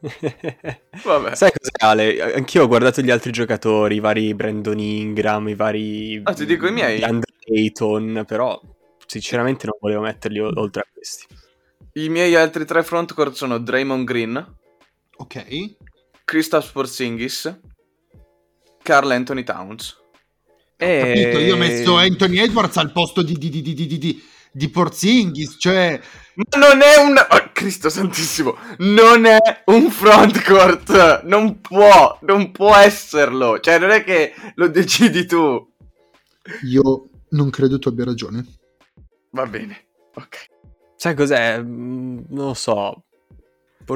[1.04, 1.34] Vabbè.
[1.34, 2.34] Sai cos'è Ale?
[2.34, 6.20] Anch'io ho guardato gli altri giocatori, i vari Brandon Ingram, i vari...
[6.24, 7.02] Ah, ti dico i miei?
[7.02, 8.60] Andre Ayton, però
[9.06, 11.26] sinceramente non volevo metterli o- oltre a questi.
[11.94, 14.56] I miei altri tre frontcourt sono Draymond Green,
[15.16, 15.74] ok.
[16.24, 17.60] Kristaps Porzingis,
[18.82, 19.96] Carl Anthony Towns.
[20.80, 20.98] E...
[21.00, 21.38] Capito?
[21.40, 25.56] Io ho messo Anthony Edwards al posto di, di, di, di, di, di, di Porzingis,
[25.58, 26.00] cioè...
[26.34, 27.16] Ma non è un...
[27.16, 34.04] oh, Cristo santissimo, non è un frontcourt, non può, non può esserlo, cioè non è
[34.04, 35.68] che lo decidi tu.
[36.62, 38.46] Io non credo tu abbia ragione.
[39.32, 40.46] Va bene, ok.
[40.94, 41.60] Sai cos'è?
[41.60, 43.02] Mm, Non lo so.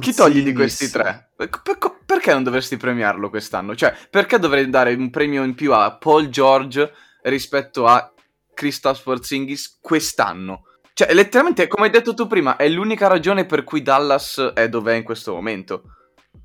[0.01, 1.31] Chi togli di Porzingis- questi tre?
[1.37, 3.75] Per- per- perché non dovresti premiarlo quest'anno?
[3.75, 8.13] Cioè, perché dovrei dare un premio in più a Paul George rispetto a
[8.55, 10.65] Kristaps Porzingis quest'anno?
[10.95, 14.95] Cioè, letteralmente, come hai detto tu prima, è l'unica ragione per cui Dallas è dov'è
[14.95, 15.85] in questo momento.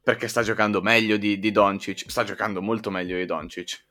[0.02, 2.10] Perché sta giocando meglio di, di Doncic.
[2.10, 3.87] Sta giocando molto meglio di Doncic.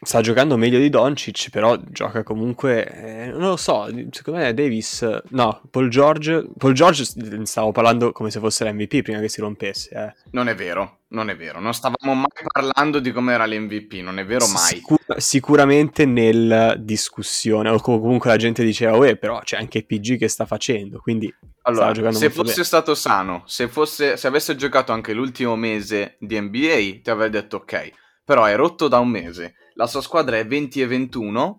[0.00, 2.86] Sta giocando meglio di Doncic, però gioca comunque...
[2.86, 5.06] eh, non lo so, secondo me Davis...
[5.30, 6.46] No, Paul George...
[6.56, 7.04] Paul George
[7.44, 9.90] stavo parlando come se fosse l'MVP prima che si rompesse.
[9.90, 10.14] Eh.
[10.32, 11.60] Non è vero, non è vero.
[11.60, 14.74] Non stavamo mai parlando di come era l'MVP, non è vero mai.
[14.76, 20.18] Sicur- sicuramente nel discussione, o com- comunque la gente diceva, uè, però c'è anche PG
[20.18, 22.64] che sta facendo, quindi Allora, se fosse bene.
[22.64, 27.56] stato sano, se, fosse, se avesse giocato anche l'ultimo mese di NBA, ti avrei detto
[27.56, 28.02] ok.
[28.24, 31.58] Però è rotto da un mese, la sua squadra è 20 e 21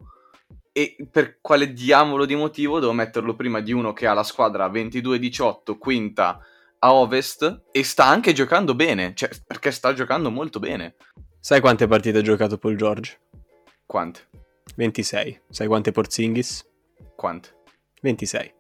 [0.71, 4.67] e per quale diavolo di motivo devo metterlo prima di uno che ha la squadra
[4.67, 6.39] 22-18, quinta
[6.79, 10.95] a ovest e sta anche giocando bene, cioè perché sta giocando molto bene.
[11.39, 13.19] sai quante partite ha giocato Paul George?
[13.85, 14.27] Quante?
[14.75, 15.41] 26.
[15.49, 16.67] Sai quante Porzingis?
[17.15, 17.49] Quante?
[18.01, 18.53] 26.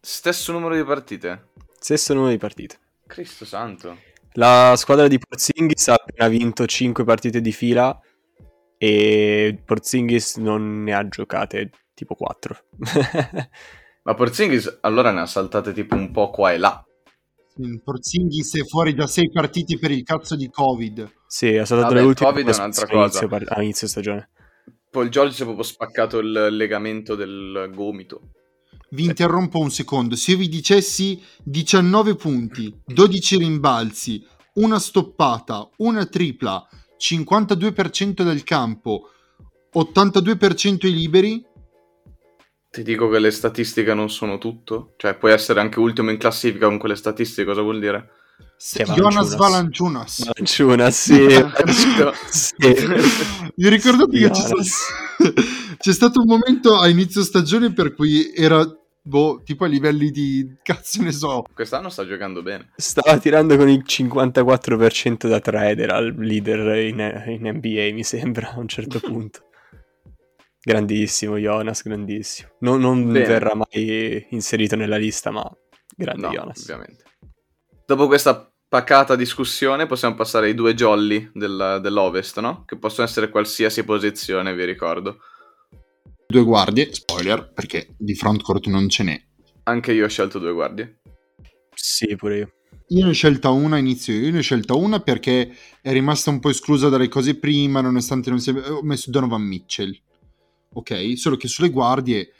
[0.00, 1.50] Stesso numero di partite.
[1.78, 2.78] Stesso numero di partite.
[3.06, 3.96] Cristo santo.
[4.34, 7.98] La squadra di Porzingis ha appena vinto 5 partite di fila
[8.76, 12.56] e Porzingis non ne ha giocate tipo 4.
[14.04, 16.82] Ma Porzingis allora ne ha saltate tipo un po' qua e là.
[17.82, 21.12] Porzingis è fuori da sei partiti per il cazzo di Covid.
[21.26, 23.44] sì, è stato Vabbè, le ultime Covid è un'altra a inizio, cosa.
[23.44, 24.30] par- a inizio stagione.
[24.90, 28.30] Paul George si è proprio spaccato il legamento del gomito.
[28.90, 30.16] Vi interrompo un secondo.
[30.16, 34.24] Se io vi dicessi 19 punti, 12 rimbalzi,
[34.54, 36.66] una stoppata, una tripla,
[36.98, 39.10] 52% del campo,
[39.74, 41.46] 82% i liberi,
[42.70, 44.94] Ti dico che le statistiche non sono tutto.
[44.96, 48.10] Cioè, puoi essere anche ultimo in classifica con quelle statistiche, cosa vuol dire?
[48.56, 50.24] Se- Jonas Valanciunas.
[50.24, 51.00] Valanciunas.
[51.00, 51.28] Sì.
[52.28, 52.56] sì.
[53.54, 54.62] Vi ricordate che c'è stato,
[55.78, 58.64] c'è stato un momento a inizio stagione per cui era
[59.08, 61.44] boh, tipo a livelli di cazzo ne so.
[61.52, 62.70] Quest'anno sta giocando bene.
[62.76, 68.52] Stava tirando con il 54% da trade, era il leader in, in NBA, mi sembra,
[68.52, 69.40] a un certo punto.
[70.60, 72.50] Grandissimo Jonas, grandissimo.
[72.60, 75.50] Non, non verrà mai inserito nella lista, ma
[75.96, 76.60] grande No, Jonas.
[76.62, 77.04] ovviamente.
[77.86, 82.64] Dopo questa pacata discussione possiamo passare ai due jolly del- dell'Ovest, no?
[82.66, 85.20] Che possono essere qualsiasi posizione, vi ricordo.
[86.30, 89.18] Due guardie, spoiler, perché di frontcourt non ce n'è.
[89.62, 91.00] Anche io ho scelto due guardie.
[91.74, 92.52] Sì, pure io.
[92.88, 96.38] Io ne ho scelta una, inizio io, ne ho scelta una perché è rimasta un
[96.38, 98.52] po' esclusa dalle cose prima, nonostante non sia...
[98.74, 99.98] Ho messo Donovan Mitchell,
[100.74, 101.16] ok?
[101.16, 102.34] Solo che sulle guardie,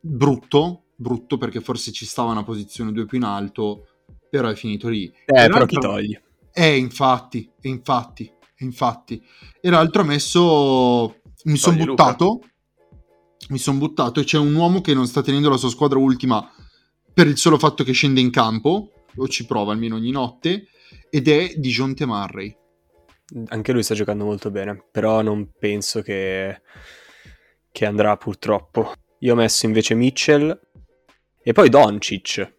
[0.00, 3.86] brutto, brutto perché forse ci stava una posizione due più in alto,
[4.28, 5.04] però è finito lì.
[5.04, 6.20] Eh, E però l'altro- togli?
[6.52, 9.24] Eh, infatti, infatti, e infatti.
[9.60, 11.20] E l'altro ha messo...
[11.44, 12.02] Mi sono Togli Luca.
[13.48, 16.50] Mi sono buttato e c'è un uomo che non sta tenendo la sua squadra ultima
[17.12, 20.68] per il solo fatto che scende in campo, o ci prova almeno ogni notte,
[21.10, 22.56] ed è Dijonte Murray.
[23.48, 26.62] Anche lui sta giocando molto bene, però non penso che,
[27.72, 28.92] che andrà purtroppo.
[29.20, 30.58] Io ho messo invece Mitchell
[31.42, 32.54] e poi Doncic,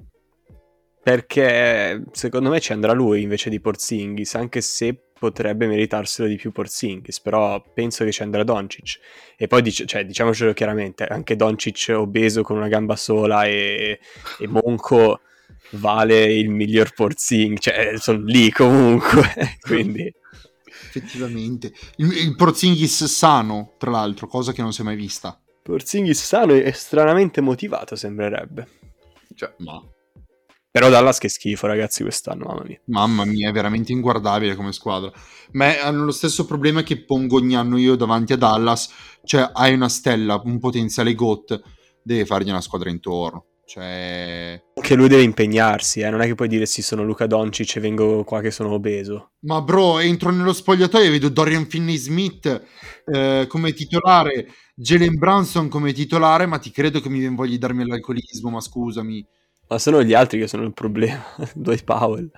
[1.01, 6.51] perché secondo me ci andrà lui invece di Porzingis, anche se potrebbe meritarselo di più
[6.51, 8.99] Porzingis, però penso che ci andrà Doncic.
[9.37, 13.99] E poi dic- cioè, diciamocelo chiaramente, anche Doncic obeso con una gamba sola e,
[14.39, 15.19] e Monco
[15.71, 20.11] vale il miglior Porzingis, cioè sono lì comunque, quindi...
[20.91, 21.71] Effettivamente.
[21.97, 25.39] Il, il Porzingis sano, tra l'altro, cosa che non si è mai vista.
[25.61, 28.67] Porzingis sano e stranamente motivato sembrerebbe.
[29.35, 29.79] Cioè, Ma,
[30.71, 32.79] Però Dallas che schifo ragazzi quest'anno, mamma mia.
[32.85, 35.11] mamma mia, è veramente inguardabile come squadra.
[35.53, 38.89] Ma hanno lo stesso problema che pongo ogni anno io davanti a Dallas.
[39.23, 41.59] Cioè, hai una stella, un potenziale GOAT,
[42.03, 43.45] devi fargli una squadra intorno.
[43.65, 44.63] Cioè...
[44.81, 46.09] Che lui deve impegnarsi, eh?
[46.09, 49.33] non è che puoi dire sì sono Luca Doncic e vengo qua che sono obeso.
[49.41, 52.65] Ma bro, entro nello spogliatoio e vedo Dorian Finney-Smith
[53.05, 58.49] eh, come titolare, Jalen Branson come titolare, ma ti credo che mi voglia darmi l'alcolismo,
[58.49, 59.23] ma scusami.
[59.69, 62.31] Ma sono gli altri che sono il problema, Dwight Powell.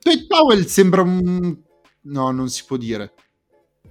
[0.00, 1.56] Dwight Powell sembra un...
[2.02, 3.12] No, non si può dire.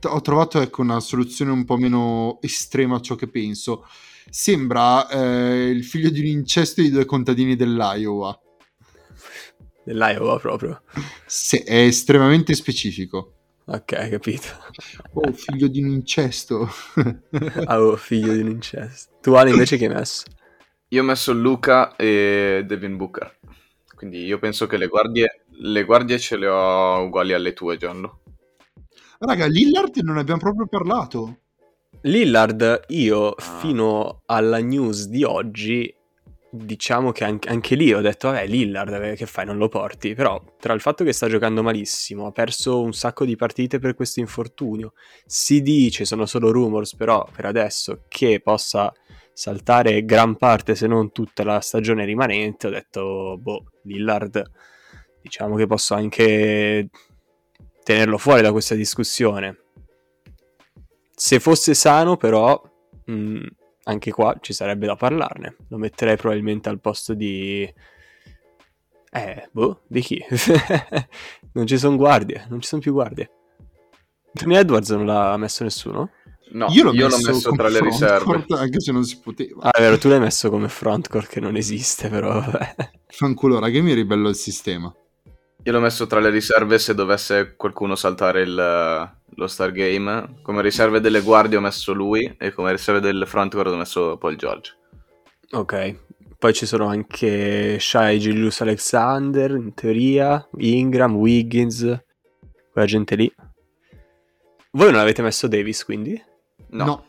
[0.03, 3.85] Ho trovato ecco, una soluzione un po' meno estrema a ciò che penso.
[4.29, 8.39] Sembra eh, il figlio di un incesto di due contadini dell'Iowa.
[9.83, 10.83] Dell'Iowa proprio.
[11.25, 13.33] Se- è estremamente specifico.
[13.65, 14.47] Ok, capito.
[15.13, 16.69] Oh, figlio di un incesto.
[17.65, 19.17] Ah, oh, figlio di un incesto.
[19.21, 20.23] Tu Ale invece che hai messo?
[20.89, 23.39] Io ho messo Luca e Devin Booker.
[23.95, 28.09] Quindi io penso che le guardie, le guardie ce le ho uguali alle tue, Gianlu.
[29.19, 31.39] Raga, Lillard non abbiamo proprio parlato.
[32.01, 33.41] Lillard, io Ah.
[33.59, 35.91] fino alla news di oggi,
[36.51, 40.13] diciamo che anche, anche lì ho detto, vabbè, Lillard, eh, che fai, non lo porti?
[40.13, 43.95] Però tra il fatto che sta giocando malissimo, ha perso un sacco di partite per
[43.95, 44.93] questo infortunio,
[45.25, 48.93] si dice, sono solo rumors, però per adesso, che possa
[49.37, 54.43] saltare gran parte, se non tutta la stagione rimanente, ho detto, boh, Lillard,
[55.21, 56.89] diciamo che posso anche
[57.83, 59.65] tenerlo fuori da questa discussione.
[61.13, 62.59] Se fosse sano, però,
[63.05, 63.45] mh,
[63.83, 65.57] anche qua ci sarebbe da parlarne.
[65.67, 67.71] Lo metterei probabilmente al posto di.
[69.11, 70.25] Eh, boh, di chi?
[71.53, 73.29] non ci sono guardie, non ci sono più guardie.
[74.33, 76.09] Tony Edwards non l'ha messo nessuno?
[76.49, 78.45] No, io l'ho messo, come tra le riserve.
[78.49, 79.63] Anche se non si poteva.
[79.63, 82.75] Ah, è vero, tu l'hai messo come frontcourt che non esiste, però vabbè.
[83.07, 84.93] Fanculo, raga, io mi ribello al sistema.
[85.63, 90.39] Io l'ho messo tra le riserve se dovesse qualcuno saltare il, lo Stargame.
[90.41, 94.37] Come riserve delle guardie ho messo lui e come riserve del frontcourt ho messo Paul
[94.37, 94.77] George.
[95.51, 95.99] Ok.
[96.39, 101.79] Poi ci sono anche Shai Julius Alexander, in teoria, Ingram, Wiggins,
[102.71, 103.33] quella gente lì.
[104.71, 106.21] Voi non avete messo Davis, quindi?
[106.69, 107.05] No,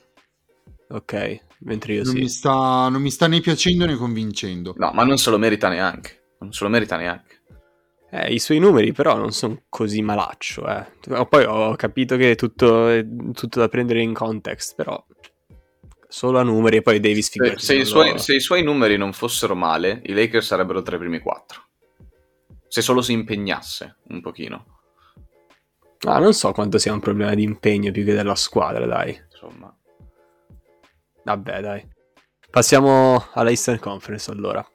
[0.91, 2.21] Ok, mentre io non, sì.
[2.21, 4.75] mi sta, non mi sta né piacendo né convincendo.
[4.77, 6.23] no, ma non se lo merita neanche.
[6.41, 7.37] Non se lo merita neanche.
[8.11, 10.87] Eh, I suoi numeri però non sono così malaccio, eh.
[11.29, 15.05] Poi ho capito che è tutto, è tutto da prendere in context, però
[16.09, 18.97] solo a numeri e poi Davis Se, figurati, se suoi, lo- se i suoi numeri
[18.97, 21.65] non fossero male, i Lakers sarebbero tra i primi quattro.
[22.67, 24.65] Se solo si impegnasse un pochino.
[26.07, 29.19] Ah, non so quanto sia un problema di impegno più che della squadra, dai.
[29.41, 29.73] Insomma.
[31.23, 31.89] Vabbè, dai.
[32.51, 34.67] Passiamo alla Eastern Conference allora.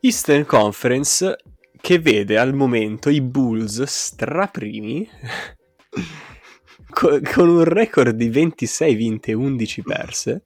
[0.00, 1.36] Eastern Conference
[1.80, 5.08] che vede al momento i Bulls straprimi
[6.90, 10.42] co- con un record di 26 vinte e 11 perse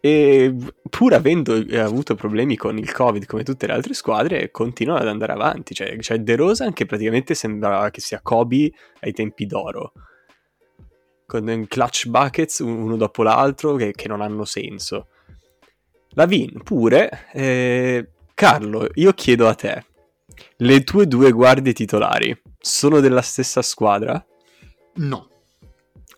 [0.00, 0.54] e
[0.90, 5.08] pur avendo eh, avuto problemi con il covid come tutte le altre squadre continuano ad
[5.08, 9.92] andare avanti cioè, cioè De Rosa che praticamente sembra che sia Kobe ai tempi d'oro
[11.26, 15.08] con clutch buckets uno dopo l'altro che, che non hanno senso
[16.10, 19.86] la Vin pure eh, Carlo io chiedo a te
[20.56, 24.24] le tue due guardie titolari sono della stessa squadra?
[24.94, 25.28] No.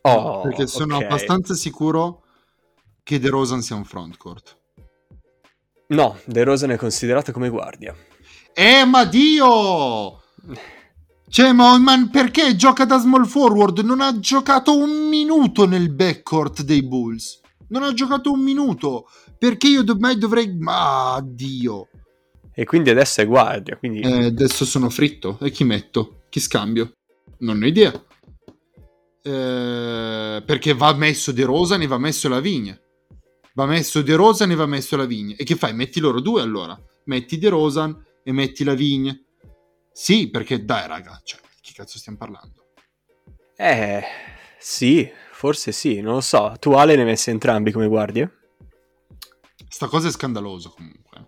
[0.02, 1.02] Oh, perché sono ok.
[1.02, 2.22] abbastanza sicuro
[3.02, 4.56] che De Rosan sia un frontcourt.
[5.88, 7.94] No, De Rosa è considerato come guardia.
[8.52, 10.22] Eh, ma Dio!
[11.28, 13.80] Cioè, ma, ma perché gioca da small forward?
[13.80, 17.40] Non ha giocato un minuto nel backcourt dei Bulls.
[17.68, 19.06] Non ha giocato un minuto.
[19.38, 20.56] Perché io ormai dovrei...
[20.56, 21.88] Ma Dio!
[22.54, 24.00] E quindi adesso è guardia, quindi...
[24.00, 25.38] Eh, adesso sono fritto.
[25.42, 26.22] E chi metto?
[26.30, 26.92] Chi scambio?
[27.40, 27.92] Non ho idea.
[29.22, 32.78] Eh, perché va messo De Rosa, ne va messo la vigna.
[33.54, 35.34] Va messo De Rosa, ne va messo la vigna.
[35.36, 35.74] E che fai?
[35.74, 36.80] Metti loro due allora.
[37.06, 39.18] Metti De Rosan e metti la vigna.
[39.98, 42.66] Sì, perché dai, raga, cioè, chi cazzo stiamo parlando?
[43.56, 44.02] Eh,
[44.58, 46.54] sì, forse sì, non lo so.
[46.60, 48.30] Tu Ale ne hai messi entrambi come guardie?
[49.66, 51.24] Sta cosa è scandalosa comunque.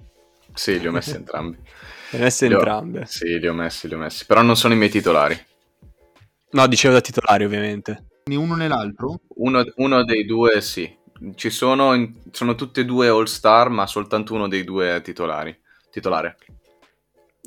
[0.53, 1.57] Sì, li ho messi entrambi.
[2.11, 3.07] Ne hai messe Li ho- entrambe.
[3.07, 4.27] Sì, li ho messi, li ho messi.
[4.27, 5.47] Però non sono i miei titolari.
[6.51, 8.09] No, dicevo da titolari ovviamente.
[8.25, 9.21] Né uno né l'altro?
[9.37, 10.95] Uno, uno dei due sì.
[11.35, 15.59] Ci sono, sono tutti e due all star, ma soltanto uno dei due è titolari.
[15.91, 16.37] Titolare.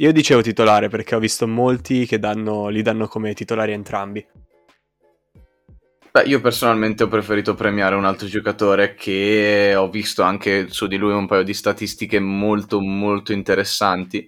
[0.02, 4.26] Io dicevo titolare perché ho visto molti che danno, li danno come titolari entrambi.
[6.12, 10.98] Beh, io personalmente ho preferito premiare un altro giocatore che ho visto anche su di
[10.98, 14.28] lui un paio di statistiche molto molto interessanti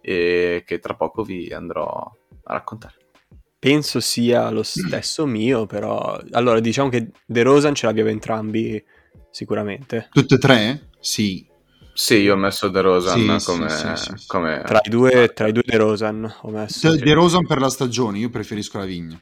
[0.00, 2.96] e che tra poco vi andrò a raccontare.
[3.56, 6.20] Penso sia lo stesso mio, però...
[6.32, 8.84] Allora, diciamo che De Rosan ce l'abbiamo entrambi
[9.30, 10.08] sicuramente.
[10.10, 10.88] Tutte e tre?
[10.98, 11.52] Sì.
[11.96, 15.46] Sì, io ho messo De Rosan Sì, come, sì, sì, come- Tra i due, tra
[15.46, 16.90] i due De Rosan ho messo.
[16.90, 19.18] De, De Rosan per la stagione, io preferisco la vigna.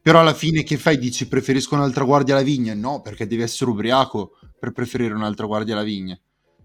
[0.00, 0.98] Però alla fine che fai?
[0.98, 2.74] Dici preferisco un'altra guardia alla vigna?
[2.74, 6.16] No, perché devi essere ubriaco per preferire un'altra guardia alla vigna.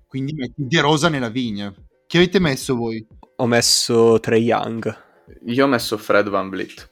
[0.08, 1.74] Quindi metti De Rosa nella vigna.
[2.06, 3.06] Chi avete messo voi?
[3.38, 5.06] Ho messo Trey Young.
[5.48, 6.90] Io ho messo Fred Van Vliet.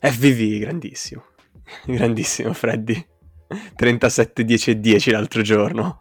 [0.00, 1.24] FVV, grandissimo.
[1.86, 3.06] Grandissimo Freddy.
[3.76, 6.00] 37 10 e 10 l'altro giorno.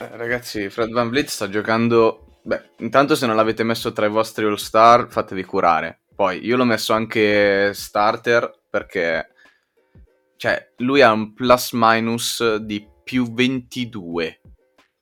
[0.00, 2.40] Eh, ragazzi, Fred Van Vliet sta giocando.
[2.42, 6.02] Beh, intanto se non l'avete messo tra i vostri all-star, fatevi curare.
[6.14, 9.32] Poi io l'ho messo anche starter perché.
[10.36, 14.40] Cioè, lui ha un plus minus di più 22.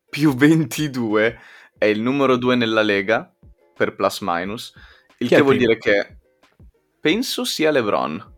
[0.08, 1.38] Più 22
[1.76, 3.30] è il numero 2 nella lega
[3.74, 4.72] per plus minus.
[5.18, 5.74] Il Chi che vuol primo?
[5.74, 6.16] dire che
[7.00, 8.35] penso sia LeBron.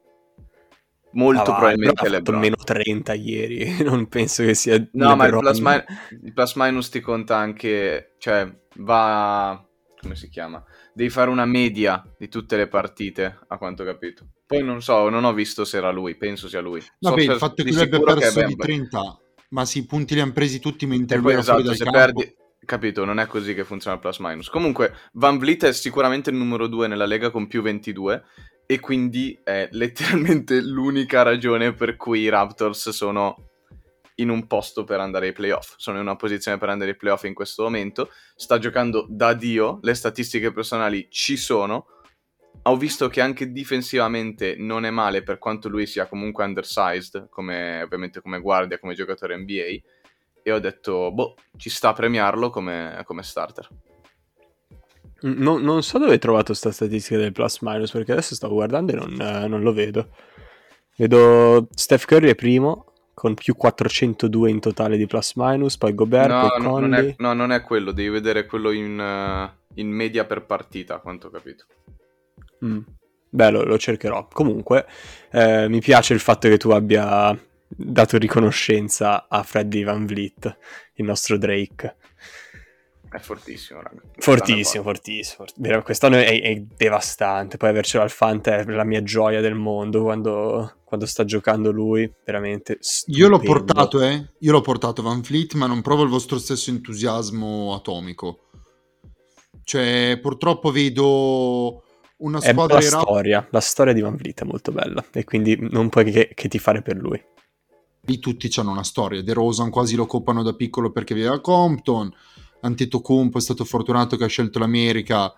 [1.12, 2.38] Molto Ah, probabilmente ha fatto LeBron.
[2.40, 3.76] meno 30 ieri.
[3.82, 4.76] Non penso che sia.
[4.92, 5.40] No, ma il LeBron.
[5.40, 5.84] plus, mi-
[6.26, 9.64] il plus minus ti conta anche, cioè va,
[10.00, 10.62] come si chiama?
[10.92, 14.26] Devi fare una media di tutte le partite, a quanto ho capito.
[14.46, 16.80] Poi non so, non ho visto se era lui, penso sia lui.
[16.80, 18.56] So Vabbè, per- il fatto che lui abbia perso di Bembry.
[18.88, 19.18] 30,
[19.50, 21.84] ma sì, i punti li hanno presi tutti mentre lui era fuori esatto, dal se
[21.84, 22.20] campo.
[22.20, 24.48] perdi, capito, non è così che funziona il plus minus.
[24.50, 28.22] Comunque, Van Vliet è sicuramente il numero 2 nella lega con più 22
[28.70, 33.48] e quindi è letteralmente l'unica ragione per cui i Raptors sono
[34.16, 35.72] in un posto per andare ai playoff.
[35.78, 38.10] Sono in una posizione per andare ai playoff in questo momento.
[38.36, 41.86] Sta giocando da Dio, le statistiche personali ci sono.
[42.64, 47.80] Ho visto che anche difensivamente non è male per quanto lui sia comunque undersized, come,
[47.80, 49.80] ovviamente come guardia, come giocatore NBA
[50.42, 53.66] e ho detto, boh, ci sta a premiarlo come, come starter.
[55.20, 58.92] No- non so dove hai trovato sta statistica del plus minus perché adesso stavo guardando
[58.92, 60.10] e non, eh, non lo vedo.
[60.96, 66.28] Vedo Steph Curry è primo con più 402 in totale di plus minus, poi Gobert,
[66.28, 67.10] No, poi no, non Conley.
[67.10, 71.26] è, no, non è quello, devi vedere quello in, eh, in media per partita, quanto
[71.26, 71.64] ho capito.
[72.64, 72.78] Mm.
[73.30, 74.28] Beh, lo, lo cercherò.
[74.32, 74.86] Comunque,
[75.32, 80.56] eh, mi piace il fatto che tu abbia dato riconoscenza a Freddy Van Vliet,
[80.94, 81.96] il nostro Drake.
[83.10, 84.00] È fortissimo, raga.
[84.18, 85.46] Fortissimo, fortissimo.
[85.56, 87.56] Vero, Quest'anno è, è devastante.
[87.56, 92.12] Poi avercelo al Fanta è la mia gioia del mondo quando, quando sta giocando lui.
[92.24, 92.78] Veramente.
[93.06, 93.64] Io l'ho stupendo.
[93.64, 94.32] portato, eh.
[94.40, 98.40] Io l'ho portato Van Fleet, ma non provo il vostro stesso entusiasmo atomico.
[99.62, 101.82] Cioè, purtroppo vedo
[102.18, 103.48] una È squadra la i Rap- storia.
[103.50, 105.02] La storia di Van Vliet è molto bella.
[105.12, 107.22] E quindi non puoi che, che tifare per lui.
[108.02, 109.22] lì tutti hanno una storia.
[109.22, 112.10] De Rosan quasi lo coppano da piccolo perché viveva a Compton,
[112.60, 115.32] Antetokounmpo è stato fortunato che ha scelto l'America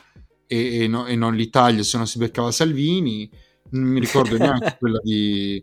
[0.46, 3.30] e, e, no, e non l'Italia, se no si beccava Salvini.
[3.70, 5.62] Non mi ricordo neanche quella di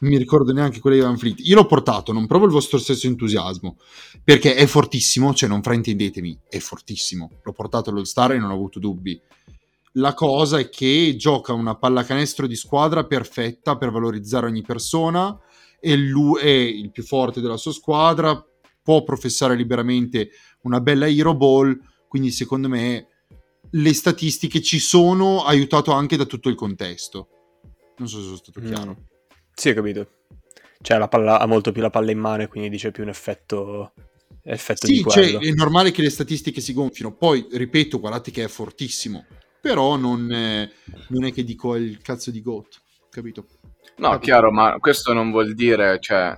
[0.00, 1.40] non mi ricordo neanche quella di Van Fleet.
[1.40, 3.78] Io l'ho portato, non provo il vostro stesso entusiasmo,
[4.22, 7.30] perché è fortissimo, cioè non fraintendetemi, è fortissimo.
[7.42, 9.20] L'ho portato all'All Star e non ho avuto dubbi.
[9.96, 15.38] La cosa è che gioca una pallacanestro di squadra perfetta per valorizzare ogni persona
[15.80, 18.42] e lui è il più forte della sua squadra,
[18.82, 20.30] può professare liberamente
[20.62, 21.78] una bella hero ball,
[22.08, 23.06] quindi secondo me
[23.70, 27.28] le statistiche ci sono aiutato anche da tutto il contesto.
[27.98, 28.90] Non so se sono stato chiaro.
[28.90, 29.04] Mm.
[29.54, 30.10] Sì, ho capito.
[30.80, 33.08] Cioè, la palla, ha molto più la palla in mano e quindi dice più un
[33.08, 33.92] effetto,
[34.42, 35.38] effetto sì, di quello.
[35.38, 37.14] Cioè, è normale che le statistiche si gonfino.
[37.14, 39.24] Poi, ripeto, guardate che è fortissimo.
[39.60, 40.68] Però non è,
[41.08, 43.46] non è che dico il cazzo di GOAT, capito?
[43.98, 44.18] No, capito?
[44.18, 46.36] chiaro, ma questo non vuol dire, cioè...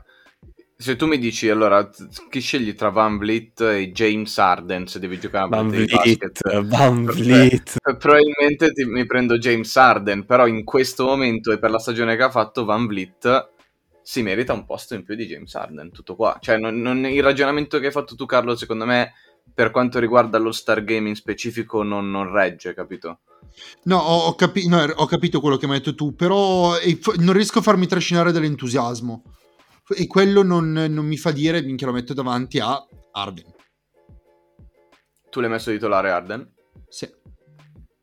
[0.84, 1.88] Se tu mi dici allora
[2.28, 7.04] chi scegli tra Van Vliet e James Arden se devi giocare a Van Vliet, Van
[7.06, 7.76] Vliet.
[7.96, 12.24] probabilmente ti, mi prendo James Arden, però in questo momento e per la stagione che
[12.24, 13.52] ha fatto Van Vliet
[14.02, 16.36] si merita un posto in più di James Arden, tutto qua.
[16.38, 19.14] Cioè non, non, il ragionamento che hai fatto tu Carlo secondo me
[19.54, 23.20] per quanto riguarda lo Star Game in specifico non, non regge, capito?
[23.84, 27.32] No ho, capi- no, ho capito quello che mi hai detto tu, però eh, non
[27.32, 29.22] riesco a farmi trascinare dall'entusiasmo
[29.88, 33.52] e quello non, non mi fa dire minchia lo metto davanti a Arden.
[35.30, 36.52] Tu l'hai messo titolare Arden?
[36.88, 37.08] Sì.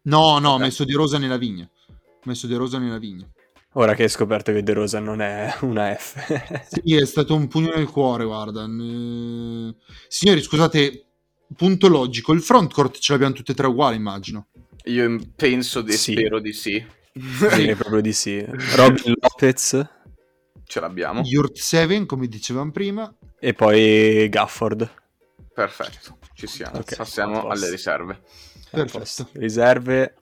[0.03, 0.51] No, no, okay.
[0.51, 1.69] ho messo Di Rosa nella vigna.
[1.87, 3.27] Ho messo De Rosa nella vigna.
[3.75, 6.67] Ora che hai scoperto che De Rosa non è una F.
[6.67, 8.65] sì, è stato un pugno nel cuore, guarda.
[8.65, 9.75] Eh...
[10.07, 11.05] Signori, scusate,
[11.55, 12.33] punto logico.
[12.33, 14.47] Il frontcourt ce l'abbiamo tutte e tre uguali, immagino.
[14.85, 16.11] Io penso di sì.
[16.13, 16.85] spero di sì.
[17.13, 18.43] Direi proprio di sì.
[18.75, 19.87] Robin Lopez
[20.71, 21.21] ce l'abbiamo.
[21.25, 23.13] Yurt 7, come dicevamo prima.
[23.37, 24.89] E poi Gafford.
[25.53, 26.79] Perfetto, ci siamo.
[26.79, 28.21] Okay, Passiamo alle riserve.
[28.69, 29.27] Perfetto.
[29.33, 30.15] Riserve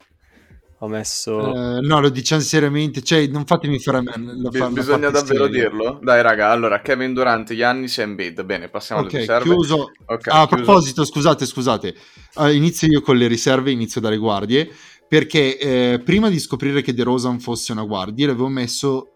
[0.81, 1.37] ho messo...
[1.37, 4.13] Uh, no, lo diciamo seriamente, cioè non fatemi fare a me.
[4.15, 5.69] Lo fa, Bisogna davvero serio.
[5.69, 5.99] dirlo?
[6.01, 9.49] Dai raga, allora Kevin Durant, Giannis e Embiid, bene, passiamo okay, alle riserve.
[9.49, 9.91] Chiuso.
[10.05, 10.63] Okay, ah, a chiuso.
[10.63, 11.95] proposito, scusate, scusate,
[12.35, 14.71] uh, inizio io con le riserve, inizio dalle guardie,
[15.07, 19.11] perché eh, prima di scoprire che De Rosan fosse una guardia, l'avevo messo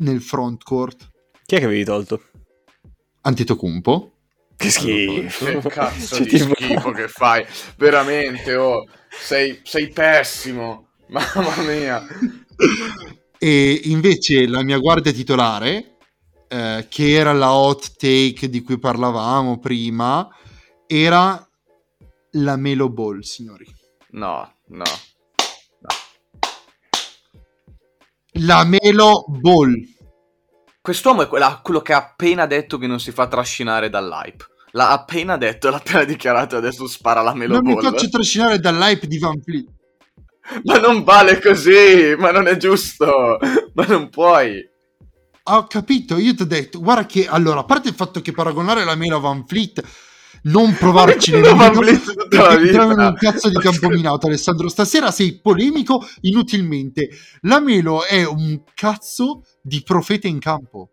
[0.00, 1.10] nel front court.
[1.44, 2.22] Chi è che avevi tolto?
[3.22, 4.12] Antetokounmpo.
[4.56, 5.60] Che schifo.
[5.60, 7.44] Che cazzo di schifo che fai.
[7.76, 8.86] Veramente, oh.
[9.08, 10.88] Sei, sei pessimo.
[11.08, 12.06] Mamma mia.
[13.36, 15.96] e invece la mia guardia titolare,
[16.46, 20.28] eh, che era la hot take di cui parlavamo prima,
[20.86, 21.44] era
[22.32, 23.66] la Melo Ball, signori.
[24.10, 24.84] No, no.
[28.42, 29.74] La Melo Ball.
[30.80, 34.46] Quest'uomo è quella, quello che ha appena detto che non si fa trascinare dall'hype.
[34.72, 37.74] L'ha appena detto, l'ha appena dichiarato, adesso spara la Melo non Ball.
[37.74, 39.66] Non mi faccio trascinare dall'hype di Van Fleet.
[40.64, 43.38] Ma non vale così, ma non è giusto,
[43.74, 44.68] ma non puoi.
[45.44, 48.84] Ho capito, io ti ho detto, guarda che, allora, a parte il fatto che paragonare
[48.84, 49.82] la Melo a Van Fleet
[50.42, 57.08] non provarci nemmeno entriamo in un cazzo di campo minato Alessandro stasera sei polemico inutilmente.
[57.42, 60.90] La Melo è un cazzo di profeta in campo.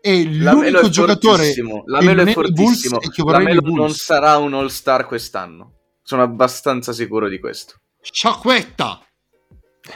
[0.00, 1.54] È l'unico è giocatore
[1.86, 2.98] la Melo è fortissimo.
[3.26, 5.72] la Melo non sarà un all star quest'anno.
[6.02, 7.76] Sono abbastanza sicuro di questo.
[8.00, 9.00] Sciacquetta!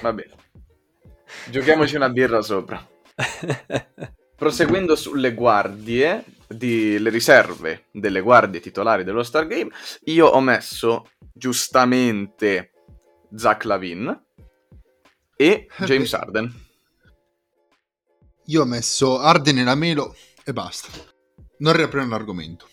[0.01, 0.33] Va bene.
[1.51, 2.87] Giochiamoci una birra sopra.
[4.37, 9.71] Proseguendo sulle guardie di, le riserve delle guardie titolari dello Star Game,
[10.05, 12.73] io ho messo giustamente
[13.35, 14.25] Zach Lavin
[15.37, 16.67] e James Arden.
[18.47, 20.89] Io ho messo Arden e la Melo e basta.
[21.59, 22.67] Non riapriamo l'argomento.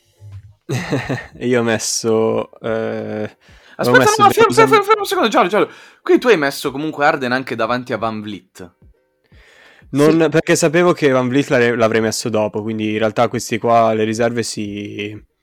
[1.39, 2.59] io ho messo...
[2.61, 3.38] Eh...
[3.78, 5.69] Aspetta, messo no, fermo, fermo, fermo, un secondo, Giallo, Giallo.
[6.01, 8.76] Qui tu hai messo comunque Arden anche davanti a Van Vliet.
[9.91, 10.29] Non, sì.
[10.29, 14.43] Perché sapevo che Van Vliet l'avrei messo dopo, quindi in realtà questi qua, le riserve,
[14.43, 15.33] si...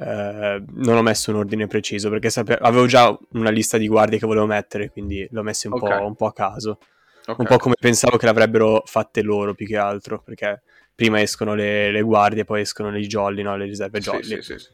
[0.00, 4.18] Eh, non ho messo un ordine preciso perché sape- avevo già una lista di guardie
[4.18, 5.98] che volevo mettere, quindi l'ho messi un, okay.
[5.98, 6.78] po', un po', a caso.
[7.20, 7.34] Okay.
[7.38, 10.62] Un po' come pensavo che l'avrebbero fatte loro più che altro, perché
[10.94, 13.56] prima escono le, le guardie, poi escono i jolly, no?
[13.56, 14.22] le riserve jolly.
[14.22, 14.68] Sì, sì, sì,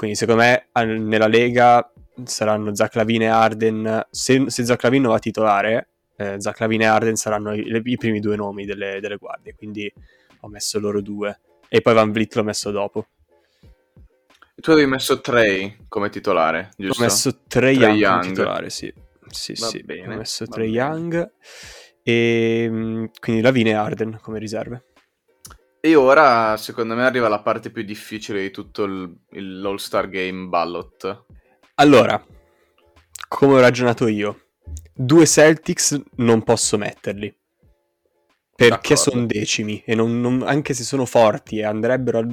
[0.00, 1.92] quindi secondo me nella Lega
[2.24, 4.06] saranno Zaclavin e Arden.
[4.10, 5.88] Se, se Zaclavin va a titolare,
[6.20, 9.90] eh, Zaclavin e Arden saranno i, i, primi due nomi delle, delle, guardie, quindi
[10.40, 11.40] ho messo loro due.
[11.68, 13.06] E poi Van Vliet l'ho messo dopo.
[14.54, 17.00] Tu avevi messo Trey come titolare, giusto?
[17.00, 18.92] Ho messo Trey, Trey Young, Young, come titolare, sì.
[19.28, 20.68] Sì, va sì, bene, ho messo Trey.
[20.68, 21.32] Young
[22.02, 24.84] e mm, quindi Lavine e Arden come riserve.
[25.80, 30.48] E ora, secondo me, arriva la parte più difficile di tutto il, il All-Star Game
[30.48, 31.24] ballot.
[31.76, 32.22] Allora,
[33.28, 34.49] come ho ragionato io,
[35.04, 37.34] due Celtics non posso metterli.
[38.54, 42.26] Perché sono decimi e non- non- anche se sono forti e andrebbero,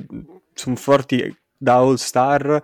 [0.54, 2.62] sono forti da All Star,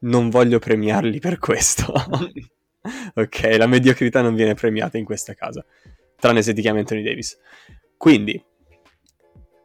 [0.00, 1.92] non voglio premiarli per questo.
[3.14, 5.64] ok, la mediocrità non viene premiata in questa casa,
[6.16, 7.38] tranne se ti chiami Anthony Davis.
[7.96, 8.42] Quindi,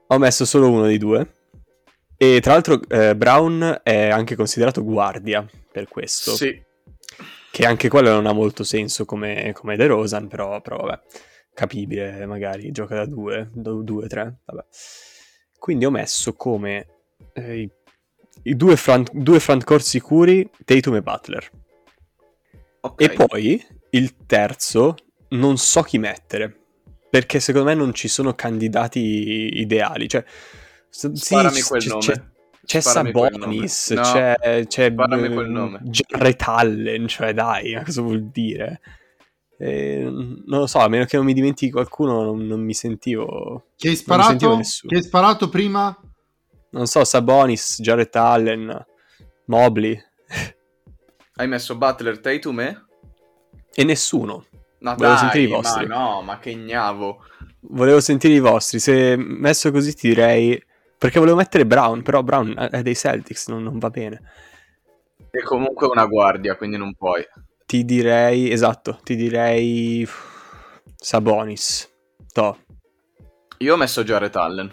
[0.08, 1.36] ho messo solo uno dei due.
[2.16, 6.36] E tra l'altro eh, Brown è anche considerato guardia per questo.
[6.36, 6.64] Sì,
[7.52, 11.02] Che anche quello non ha molto senso come, come De Rosan, però, però vabbè,
[11.54, 14.66] capibile, magari gioca da due, da due, tre, vabbè.
[15.60, 16.88] Quindi ho messo come
[17.34, 17.72] eh, i,
[18.44, 21.50] i due, front, due frontcourt sicuri Tatum e Butler.
[22.82, 23.02] ok.
[23.02, 24.96] E poi il terzo
[25.30, 26.58] non so chi mettere,
[27.10, 29.00] perché secondo me non ci sono candidati
[29.60, 30.08] ideali.
[30.08, 30.24] Cioè,
[30.90, 32.02] sì, Sparami c- quel c'è, nome.
[32.02, 32.31] c'è-
[32.72, 33.90] c'è Sabonis.
[33.92, 35.82] No, c'è, c'è sparami quel nome.
[35.84, 38.80] Jarrett Allen, cioè dai, cosa vuol dire?
[39.58, 43.66] Eh, non lo so, a meno che non mi dimentichi qualcuno, non, non mi sentivo...
[43.76, 44.60] Che hai sparato?
[44.88, 45.96] Che hai sparato prima?
[46.70, 48.86] Non so, Sabonis, Jarrett Allen,
[49.46, 50.02] Mobley
[51.36, 52.86] Hai messo Butler, Tatum e?
[53.74, 54.46] e nessuno.
[54.80, 55.88] No, Volevo dai, sentire i vostri.
[55.88, 57.26] ma no, ma che gnavo.
[57.62, 58.80] Volevo sentire i vostri.
[58.80, 60.62] Se messo così ti direi.
[61.02, 64.22] Perché volevo mettere Brown, però Brown è dei Celtics, non, non va bene.
[65.32, 67.26] E comunque una guardia, quindi non puoi.
[67.66, 68.52] Ti direi.
[68.52, 70.08] Esatto, ti direi.
[70.96, 71.90] Sabonis.
[72.32, 72.56] To.
[73.58, 74.72] Io ho messo Jared Allen.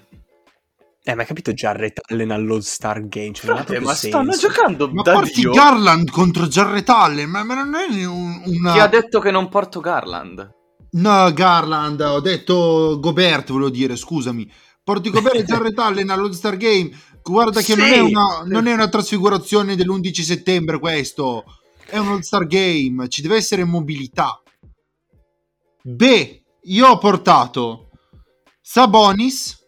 [1.03, 3.33] Eh, ma hai capito Jarrett Allen all'All Star Game?
[3.33, 4.49] Cioè, Frate, ma stanno senso.
[4.49, 5.53] giocando Ma da porti Dio.
[5.53, 8.72] Garland contro Jarrett Allen, ma, ma non è un- una...
[8.74, 10.57] Chi ha detto che non porto Garland?
[10.91, 14.51] No, Garland, ho detto Gobert, volevo dire, scusami.
[14.89, 16.91] Porti Gobert e Jarrett Allen all'All-Star Game.
[17.22, 17.93] Guarda che non, Sì.
[17.93, 21.45] è una, non è una trasfigurazione dell'11 settembre questo.
[21.84, 24.43] È un All-Star Game, ci deve essere mobilità.
[25.82, 27.91] Beh, io ho portato
[28.62, 29.62] Sabonis,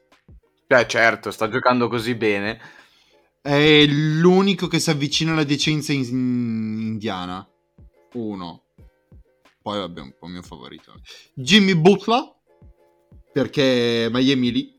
[0.66, 2.58] Beh, certo, sta giocando così bene.
[3.42, 7.46] è l'unico che si avvicina alla decenza in, in indiana.
[8.14, 8.62] Uno.
[9.60, 10.94] Poi vabbè, un po' mio favorito.
[11.34, 12.36] Jimmy Butler,
[13.30, 14.78] perché Miami è lì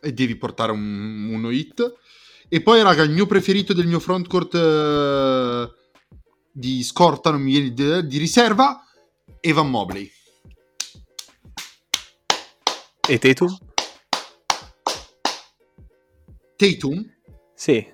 [0.00, 1.94] e devi portare un, uno hit.
[2.48, 5.70] E poi, raga, il mio preferito del mio frontcourt eh,
[6.52, 8.84] di scorta, non mi viene di, di riserva,
[9.40, 10.10] Evan Mobley.
[13.08, 13.58] E Tatum?
[16.56, 17.04] Tatum?
[17.54, 17.84] Sì.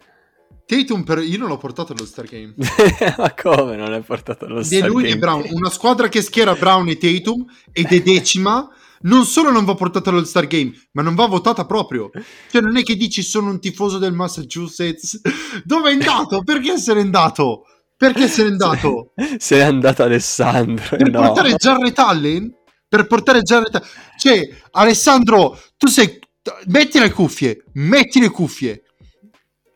[0.67, 1.19] Tatum per...
[1.19, 2.55] io non l'ho portato allo Star Game.
[3.17, 5.15] ma come non è portato allo Di Star lui Game?
[5.15, 8.69] e Brown, una squadra che schiera Brown e Tatum ed è decima,
[9.07, 12.11] non solo non va portata allo Star Game, ma non va votata proprio.
[12.51, 15.21] Cioè, non è che dici sono un tifoso del Massachusetts.
[15.65, 16.43] Dove è andato?
[16.43, 17.65] Perché se n'è andato?
[17.97, 19.13] Perché se n'è andato?
[19.39, 20.97] Se n'è andato Alessandro.
[20.97, 21.21] Per no.
[21.21, 22.55] portare Jarrett Allen?
[22.87, 23.89] Per portare Jarrett Allen?
[24.19, 26.19] Cioè, Alessandro, tu sei...
[26.67, 28.83] Metti le cuffie, metti le cuffie.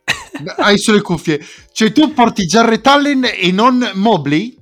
[0.59, 1.45] Hai sulle cuffie.
[1.73, 4.60] Cioè, tu porti Jarrett Allen e non Mobley?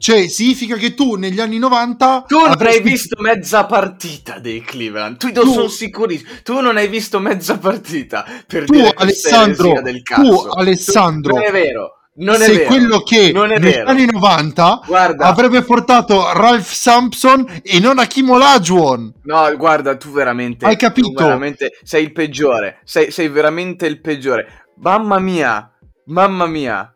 [0.00, 2.24] Cioè, significa che tu negli anni 90...
[2.28, 5.16] Tu avresti- visto mezza partita dei Cleveland.
[5.16, 6.30] Tu, Tu- sono sicurissimo.
[6.44, 8.24] Tu non hai visto mezza partita.
[8.46, 10.50] Per Tu, dire Alessandro, del tu, cazzo.
[10.50, 11.92] Alessandro, non è vero.
[12.20, 12.68] Non è sei vero.
[12.68, 13.88] quello che negli vero.
[13.90, 19.14] anni 90 Guarda, avrebbe portato Ralph Sampson e non Hakim Olajuwon.
[19.24, 20.64] no, guarda, tu veramente.
[20.66, 21.08] Hai capito?
[21.10, 22.80] tu veramente sei il peggiore.
[22.84, 24.66] Sei, sei veramente il peggiore.
[24.80, 25.72] Mamma mia.
[26.06, 26.92] Mamma mia.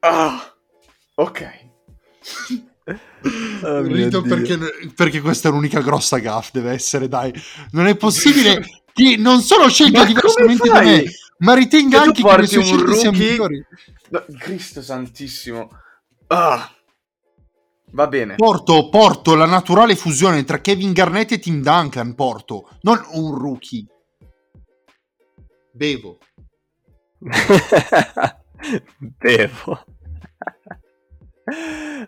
[0.00, 0.54] Ah,
[1.16, 1.62] ok.
[3.62, 4.34] Oh mio Rito Dio.
[4.34, 4.58] perché,
[4.94, 7.32] perché questa è l'unica grossa gaff, deve essere, dai.
[7.72, 11.04] Non è possibile che non solo scelga Ma diversamente da me,
[11.38, 13.66] ma ritenga anche che le sue un scelte siano rookie- migliori.
[14.10, 15.70] No, Cristo santissimo.
[16.28, 16.70] Ah.
[17.92, 18.34] Va bene.
[18.34, 23.86] Porto, porto la naturale fusione tra Kevin Garnett e Tim Duncan, porto, non un rookie.
[25.72, 26.18] Bevo.
[28.98, 29.84] Bevo.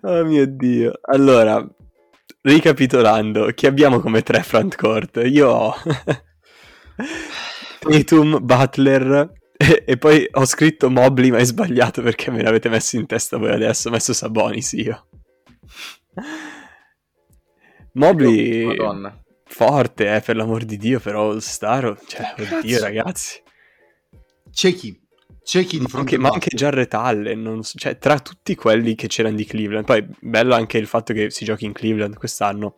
[0.03, 0.99] Oh mio dio.
[1.03, 1.67] Allora,
[2.43, 5.23] ricapitolando, chi abbiamo come tre frontcourt?
[5.25, 5.75] Io ho
[7.81, 12.97] Tatum, Butler e, e poi ho scritto Mobley ma è sbagliato perché me l'avete messo
[12.97, 15.09] in testa voi adesso, ho messo Sabonis io.
[17.93, 19.23] Mobley Madonna.
[19.45, 23.43] forte, eh, per l'amor di Dio, però All Star, cioè, oddio ragazzi.
[24.51, 25.06] C'è chi?
[25.47, 28.97] C'è chi di Ma fronte anche, ma anche Jarrett Allen, so- cioè tra tutti quelli
[28.97, 32.75] che c'erano di Cleveland, poi bello anche il fatto che si giochi in Cleveland quest'anno.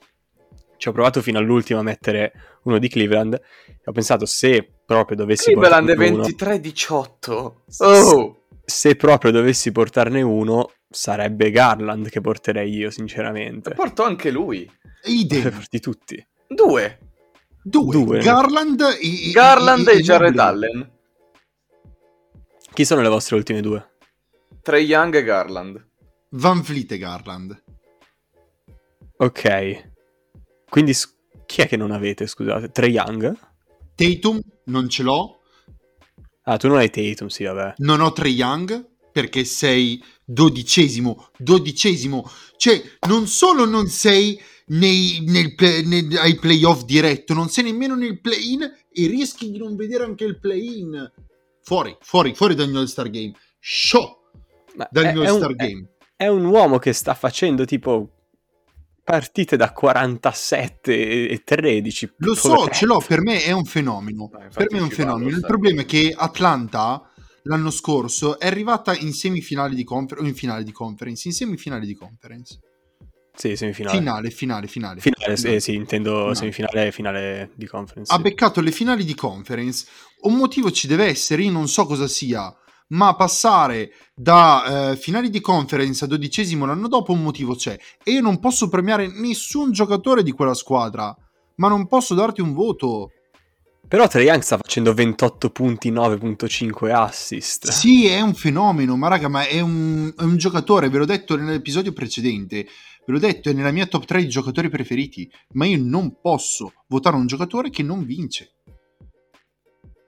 [0.77, 5.16] Ci ho provato fino all'ultimo a mettere uno di Cleveland e ho pensato se proprio
[5.16, 7.55] dovessi Cleveland è portarne uno, 23-18.
[7.79, 8.43] Oh!
[8.66, 13.73] se proprio dovessi portarne uno, sarebbe Garland che porterei io, sinceramente.
[13.73, 14.71] Portò anche lui.
[15.05, 15.53] Idem.
[15.53, 16.27] Porti tutti.
[16.47, 16.99] Due.
[17.62, 18.05] Due.
[18.05, 18.19] Due.
[18.19, 20.39] Garland e, Garland e Jared.
[20.39, 20.97] Allen.
[22.79, 23.97] Chi sono le vostre ultime due?
[24.62, 25.85] Trey Young e Garland.
[26.31, 27.61] Van Vliet e Garland.
[29.16, 29.91] Ok.
[30.68, 31.12] Quindi s-
[31.45, 32.70] chi è che non avete, scusate?
[32.70, 33.37] Trey Young?
[33.97, 35.41] Tatum non ce l'ho.
[36.45, 37.74] Ah, tu non hai Tatum, sì, vabbè.
[37.79, 41.31] Non ho Trey Young perché sei dodicesimo.
[41.37, 42.31] Dodicesimo.
[42.57, 47.97] Cioè, non solo non sei nei, nel play- nel- ai playoff diretto, non sei nemmeno
[47.97, 48.62] nel play-in
[48.93, 51.12] e rischi di non vedere anche il play-in.
[51.69, 53.33] Fuori, fuori, fuori dal mio All-Star Game.
[53.61, 54.31] Show
[54.77, 55.89] Ma dal è, mio è un, All-Star è- Game.
[56.16, 58.09] è un uomo che sta facendo tipo
[59.05, 62.14] partite da 47 e e 13.
[62.16, 62.75] Lo so, poveretto.
[62.75, 64.31] ce l'ho, per me è un fenomeno.
[64.33, 65.29] No, infatti per me è un fenomeno.
[65.29, 67.03] Il problema è che Atlanta
[67.43, 71.87] l'anno scorso è arrivata in semifinali di conference, o in finale di conference, in semifinali
[71.87, 72.59] di conference.
[73.39, 73.99] Sì, semifinale.
[73.99, 75.01] Finale, finale, finale.
[75.01, 76.34] Finale, sì, sì, intendo Finale.
[76.34, 78.12] semifinale e finale di conference.
[78.12, 79.86] Ha beccato le finali di conference.
[80.22, 82.53] Un motivo ci deve essere, io non so cosa sia,
[82.89, 87.78] ma passare da eh, finali di conference a dodicesimo l'anno dopo un motivo c'è.
[88.03, 91.16] E io non posso premiare nessun giocatore di quella squadra,
[91.59, 93.12] ma non posso darti un voto.
[93.89, 97.70] Però Trae Young sta facendo 28 punti, 9.5 assist.
[97.70, 101.36] Sì, è un fenomeno, ma raga, ma è un, è un giocatore, ve l'ho detto
[101.36, 105.78] nell'episodio precedente, ve l'ho detto, è nella mia top 3 di giocatori preferiti, ma io
[105.82, 108.57] non posso votare un giocatore che non vince.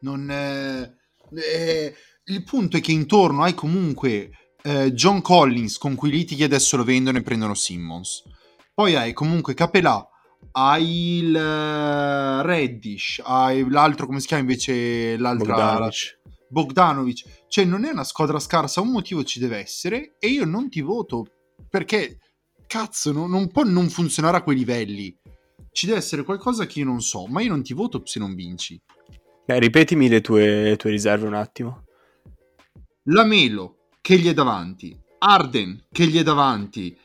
[0.01, 0.31] Non...
[0.31, 0.97] eh,
[1.35, 4.31] eh, il punto è che intorno hai comunque
[4.63, 8.25] eh, John Collins con cui litighi adesso lo vendono e prendono Simmons.
[8.75, 10.07] Poi hai comunque Capelà,
[10.53, 15.55] hai il eh, Reddish, hai l'altro, come si chiama invece l'altra...
[15.55, 16.19] Bogdanovic.
[16.49, 20.69] Bogdanovic, cioè non è una squadra scarsa, un motivo ci deve essere e io non
[20.69, 21.27] ti voto
[21.69, 22.19] perché
[22.67, 25.17] cazzo no- non può non funzionare a quei livelli.
[25.73, 28.35] Ci deve essere qualcosa che io non so, ma io non ti voto se non
[28.35, 28.81] vinci.
[29.47, 31.85] Eh, ripetimi le tue, le tue riserve un attimo.
[33.05, 36.97] Lamelo che gli è davanti, Arden che gli è davanti,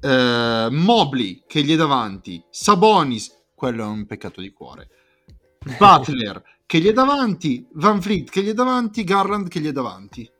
[0.00, 4.88] eh, Mobley che gli è davanti, Sabonis, quello è un peccato di cuore.
[5.78, 9.72] Butler che gli è davanti, Van Fleet che gli è davanti, Garland che gli è
[9.72, 10.30] davanti.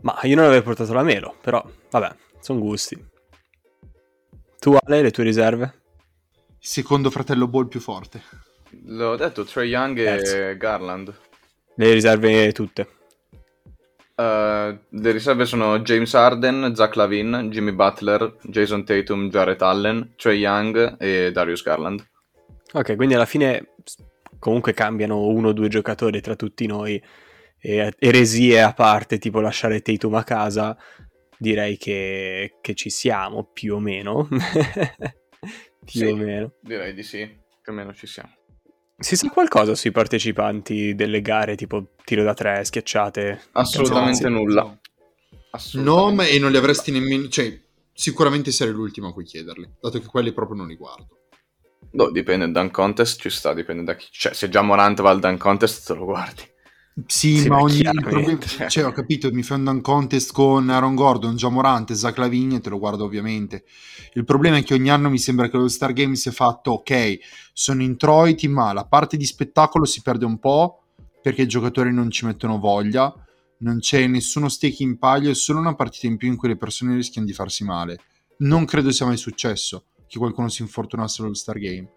[0.00, 3.12] Ma io non avrei portato la Melo, però vabbè, sono gusti.
[4.58, 5.82] Tu Ale, le tue riserve?
[6.58, 8.22] Secondo fratello Ball più forte.
[8.84, 11.14] L'ho detto, Trey Young e Garland.
[11.76, 12.88] Le riserve tutte.
[14.16, 20.38] Uh, le riserve sono James Harden, Zach Lavin, Jimmy Butler, Jason Tatum, Jared Allen, Trey
[20.38, 22.06] Young e Darius Garland.
[22.72, 23.74] Ok, quindi alla fine
[24.38, 27.02] comunque cambiano uno o due giocatori tra tutti noi
[27.58, 30.76] e eresie a parte, tipo lasciare Tatum a casa,
[31.38, 34.28] direi che, che ci siamo più o meno.
[35.84, 36.04] più Sì.
[36.04, 36.52] o meno.
[36.60, 37.26] Direi di sì,
[37.62, 38.32] più o meno ci siamo.
[38.96, 43.48] Si sa qualcosa sui partecipanti delle gare, tipo tiro da tre, schiacciate?
[43.52, 44.62] Assolutamente nulla.
[44.62, 44.78] No,
[45.50, 46.14] Assolutamente.
[46.14, 47.28] ma- e non li avresti nemmeno...
[47.28, 47.60] Cioè,
[47.92, 51.18] sicuramente sarei l'ultimo a cui chiederli, dato che quelli proprio non li guardo.
[51.92, 54.06] No, dipende dal contest, ci sta, dipende da chi.
[54.10, 56.42] Cioè, se già Morant va al dunk contest, te lo guardi.
[57.06, 57.82] Sì, Sì, ma ogni...
[57.82, 58.38] problema-
[58.68, 62.60] Cioè, ho capito, mi fai un dunk contest con Aaron Gordon, Già Morante, Zach Lavigne,
[62.60, 63.64] te lo guardo ovviamente.
[64.12, 67.18] Il problema è che ogni anno mi sembra che lo Star Game sia fatto, ok,
[67.52, 70.82] sono introiti, ma la parte di spettacolo si perde un po'
[71.20, 73.12] perché i giocatori non ci mettono voglia,
[73.58, 76.56] non c'è nessuno stake in palio, è solo una partita in più in cui le
[76.56, 77.98] persone rischiano di farsi male.
[78.38, 81.90] Non credo sia mai successo che qualcuno si infortunasse allo Star Game,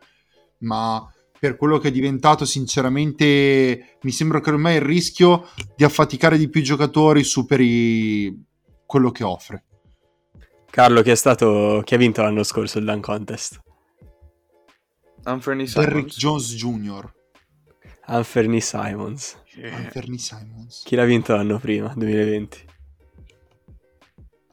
[0.60, 1.06] ma
[1.40, 6.50] per quello che è diventato, sinceramente, mi sembra che ormai il rischio di affaticare di
[6.50, 8.46] più i giocatori superi
[8.86, 9.66] quello che offre.
[10.70, 13.62] Carlo, chi è stato chi ha vinto l'anno scorso il Dunk Contest?
[15.24, 16.18] Anthony Derrick Simons.
[16.18, 17.16] Jones Jr.,
[18.10, 19.38] Anferni Simons.
[19.62, 20.84] Anthony Simons.
[20.86, 22.66] Chi l'ha vinto l'anno prima, 2020?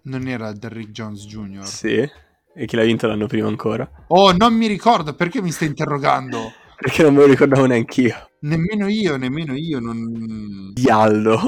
[0.05, 1.65] Non era Derrick Jones Jr.
[1.65, 2.11] Sì.
[2.57, 3.89] E chi l'ha vinto l'anno prima ancora?
[4.09, 6.53] Oh, non mi ricordo perché mi stai interrogando.
[6.77, 8.31] Perché non me lo ricordavo neanch'io.
[8.41, 9.81] Nemmeno io, nemmeno io.
[9.81, 10.73] Non...
[10.73, 11.41] Diallo.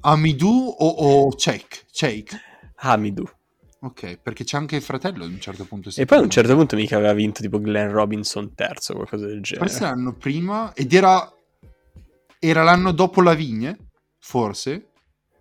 [0.00, 1.86] Amidu o, o Cheik?
[1.90, 2.36] Cheik.
[2.76, 3.24] Hamidu.
[3.80, 5.90] Ok, perché c'è anche il fratello ad un certo punto.
[5.94, 9.26] E poi a un certo punto mica aveva vinto tipo Glenn Robinson terzo o qualcosa
[9.26, 9.66] del genere.
[9.66, 11.28] Forse l'anno prima ed era
[12.44, 13.76] era l'anno dopo la Vigne,
[14.18, 14.90] forse.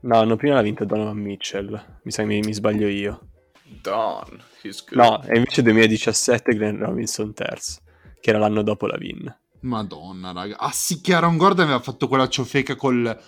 [0.02, 2.00] No, l'anno prima l'ha vinto Donovan Mitchell.
[2.04, 3.30] Mi sa che mi, mi sbaglio io.
[3.64, 5.00] Don, he's good.
[5.00, 7.82] No, e invece 2017 Glenn Robinson terzo,
[8.22, 9.40] che era l'anno dopo la Vin.
[9.62, 10.58] Madonna, raga.
[10.58, 13.20] Ah sì, che Aaron Gordon aveva fatto quella ciofeca col...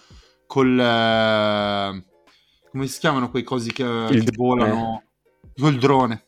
[0.47, 2.03] col eh,
[2.71, 5.03] come si chiamano quei cosi che, Il che volano?
[5.55, 6.23] Col drone.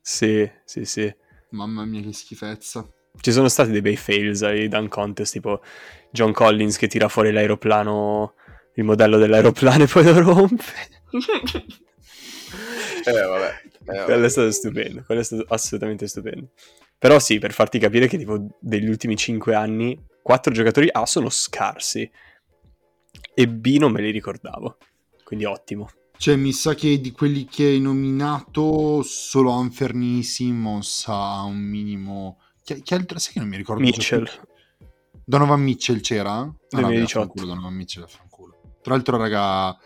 [0.00, 1.14] Sì, sì, sì.
[1.50, 2.88] Mamma mia, che schifezza.
[3.20, 5.62] Ci sono stati dei bei fails ai dunk contest, tipo
[6.10, 8.34] John Collins che tira fuori l'aeroplano,
[8.74, 10.64] il modello dell'aeroplano e poi lo rompe.
[13.06, 13.60] Eh, vabbè.
[13.80, 14.04] Eh, vabbè.
[14.04, 16.48] quello è stato stupendo, quello è stato assolutamente stupendo.
[17.04, 21.28] Però sì, per farti capire che tipo degli ultimi 5 anni, quattro giocatori A sono
[21.28, 22.10] scarsi
[23.34, 24.78] e B non me li ricordavo.
[25.22, 25.90] Quindi ottimo.
[26.16, 32.38] Cioè, mi sa che di quelli che hai nominato, solo Anferni Simmons ha un minimo...
[32.64, 33.18] Che, che altro?
[33.18, 33.82] Sai che non mi ricordo.
[33.82, 34.26] Mitchell.
[35.26, 36.36] Donovan Mitchell c'era?
[36.38, 37.20] Ah, vabbè, 2018.
[37.20, 38.78] affanculo, Donovan Mitchell, affanculo.
[38.80, 39.76] Tra l'altro, raga,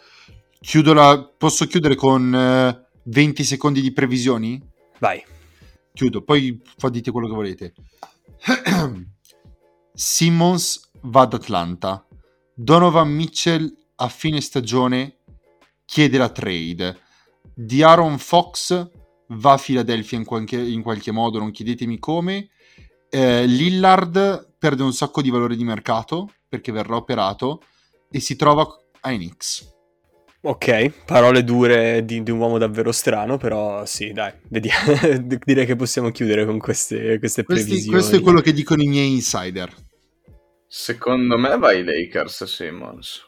[0.60, 1.34] chiudo la...
[1.36, 4.62] posso chiudere con eh, 20 secondi di previsioni?
[5.00, 5.20] Vai.
[5.98, 7.74] Chiudo, poi dite quello che volete.
[9.92, 12.06] Simmons va ad Atlanta.
[12.54, 15.16] Donovan Mitchell a fine stagione
[15.84, 17.00] chiede la trade.
[17.52, 18.90] Di Aaron Fox
[19.30, 22.50] va a Philadelphia in qualche, in qualche modo, non chiedetemi come.
[23.10, 27.64] Eh, Lillard perde un sacco di valore di mercato perché verrà operato
[28.08, 28.64] e si trova
[29.00, 29.77] ai Knicks.
[30.40, 34.92] Ok, parole dure di, di un uomo davvero strano, però sì, dai, vediamo.
[35.44, 37.92] direi che possiamo chiudere con queste, queste Questi- previsioni.
[37.98, 39.74] questo è quello che dicono i miei insider.
[40.68, 43.24] Secondo me va ai Lakers Simmons.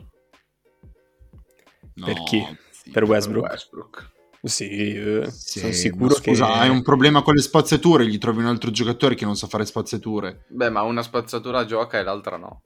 [1.95, 2.47] No, Per chi?
[2.71, 2.91] sì.
[2.91, 3.43] Per Westbrook?
[3.43, 4.11] Per Westbrook.
[4.43, 6.53] Sì, eh, Sì, sono sicuro scusa, che...
[6.53, 9.67] hai un problema con le spazzature, gli trovi un altro giocatore che non sa fare
[9.67, 10.45] spazzature.
[10.49, 12.63] Beh, ma una spazzatura gioca e l'altra no.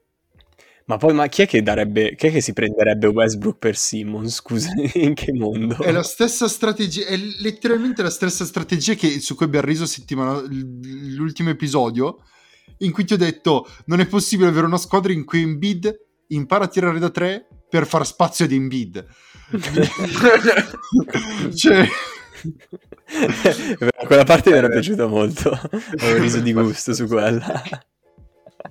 [0.87, 4.35] Ma poi, ma chi è che darebbe, chi è che si prenderebbe Westbrook per Simmons?
[4.35, 5.81] Scusa, in che mondo?
[5.81, 10.43] È la stessa strategia, è letteralmente la stessa strategia che, su cui abbiamo riso settimana,
[10.47, 12.19] l'ultimo episodio,
[12.79, 15.91] in cui ti ho detto non è possibile avere una squadra in cui Embiid
[16.27, 19.07] impara a tirare da tre per far spazio ad Embiid.
[21.55, 21.87] cioè,
[24.05, 25.49] Quella parte mi era piaciuta molto.
[25.97, 27.61] Avevo riso di gusto su quella.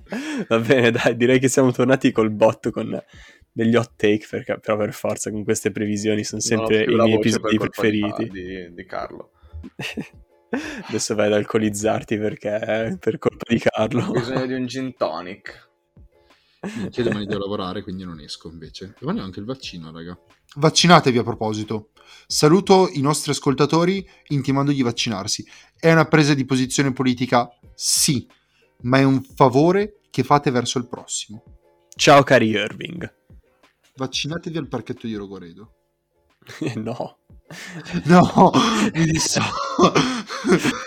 [0.49, 3.01] Va bene, dai, direi che siamo tornati col botto con
[3.51, 7.18] degli hot take, perché, però per forza con queste previsioni sono sempre più i miei
[7.18, 8.28] per episodi preferiti.
[8.28, 9.30] Di, di Carlo.
[10.88, 14.07] Adesso vai ad alcolizzarti perché per colpa di Carlo.
[14.07, 15.70] Ho bisogno di un gin tonic.
[16.90, 18.95] che domani devo lavorare, quindi non esco invece.
[18.99, 20.18] Domani ho anche il vaccino, raga.
[20.57, 21.90] Vaccinatevi a proposito.
[22.26, 25.45] Saluto i nostri ascoltatori intimandogli di vaccinarsi.
[25.78, 27.49] È una presa di posizione politica?
[27.74, 28.26] Sì,
[28.82, 31.42] ma è un favore che fate verso il prossimo.
[31.96, 33.12] Ciao cari Irving.
[33.96, 35.72] Vaccinatevi al parchetto di Rogoredo.
[36.76, 37.18] no.
[38.06, 38.50] No,
[38.94, 39.40] mi disso...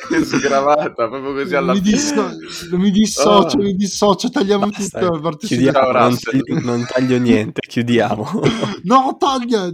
[0.08, 1.92] Che sgravata, proprio così alla mi, fine.
[1.92, 2.78] disso...
[2.78, 3.62] mi dissocio, Ah.
[3.62, 5.20] mi dissocio, tagliamo Basta, tutto.
[5.20, 8.42] parte chiudiamo, non taglio, non taglio niente, chiudiamo.
[8.84, 9.72] No, taglia!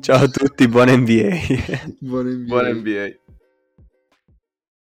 [0.00, 1.28] Ciao a tutti, buona NBA.
[2.00, 2.44] Buon NBA.
[2.46, 3.16] Buon NBA.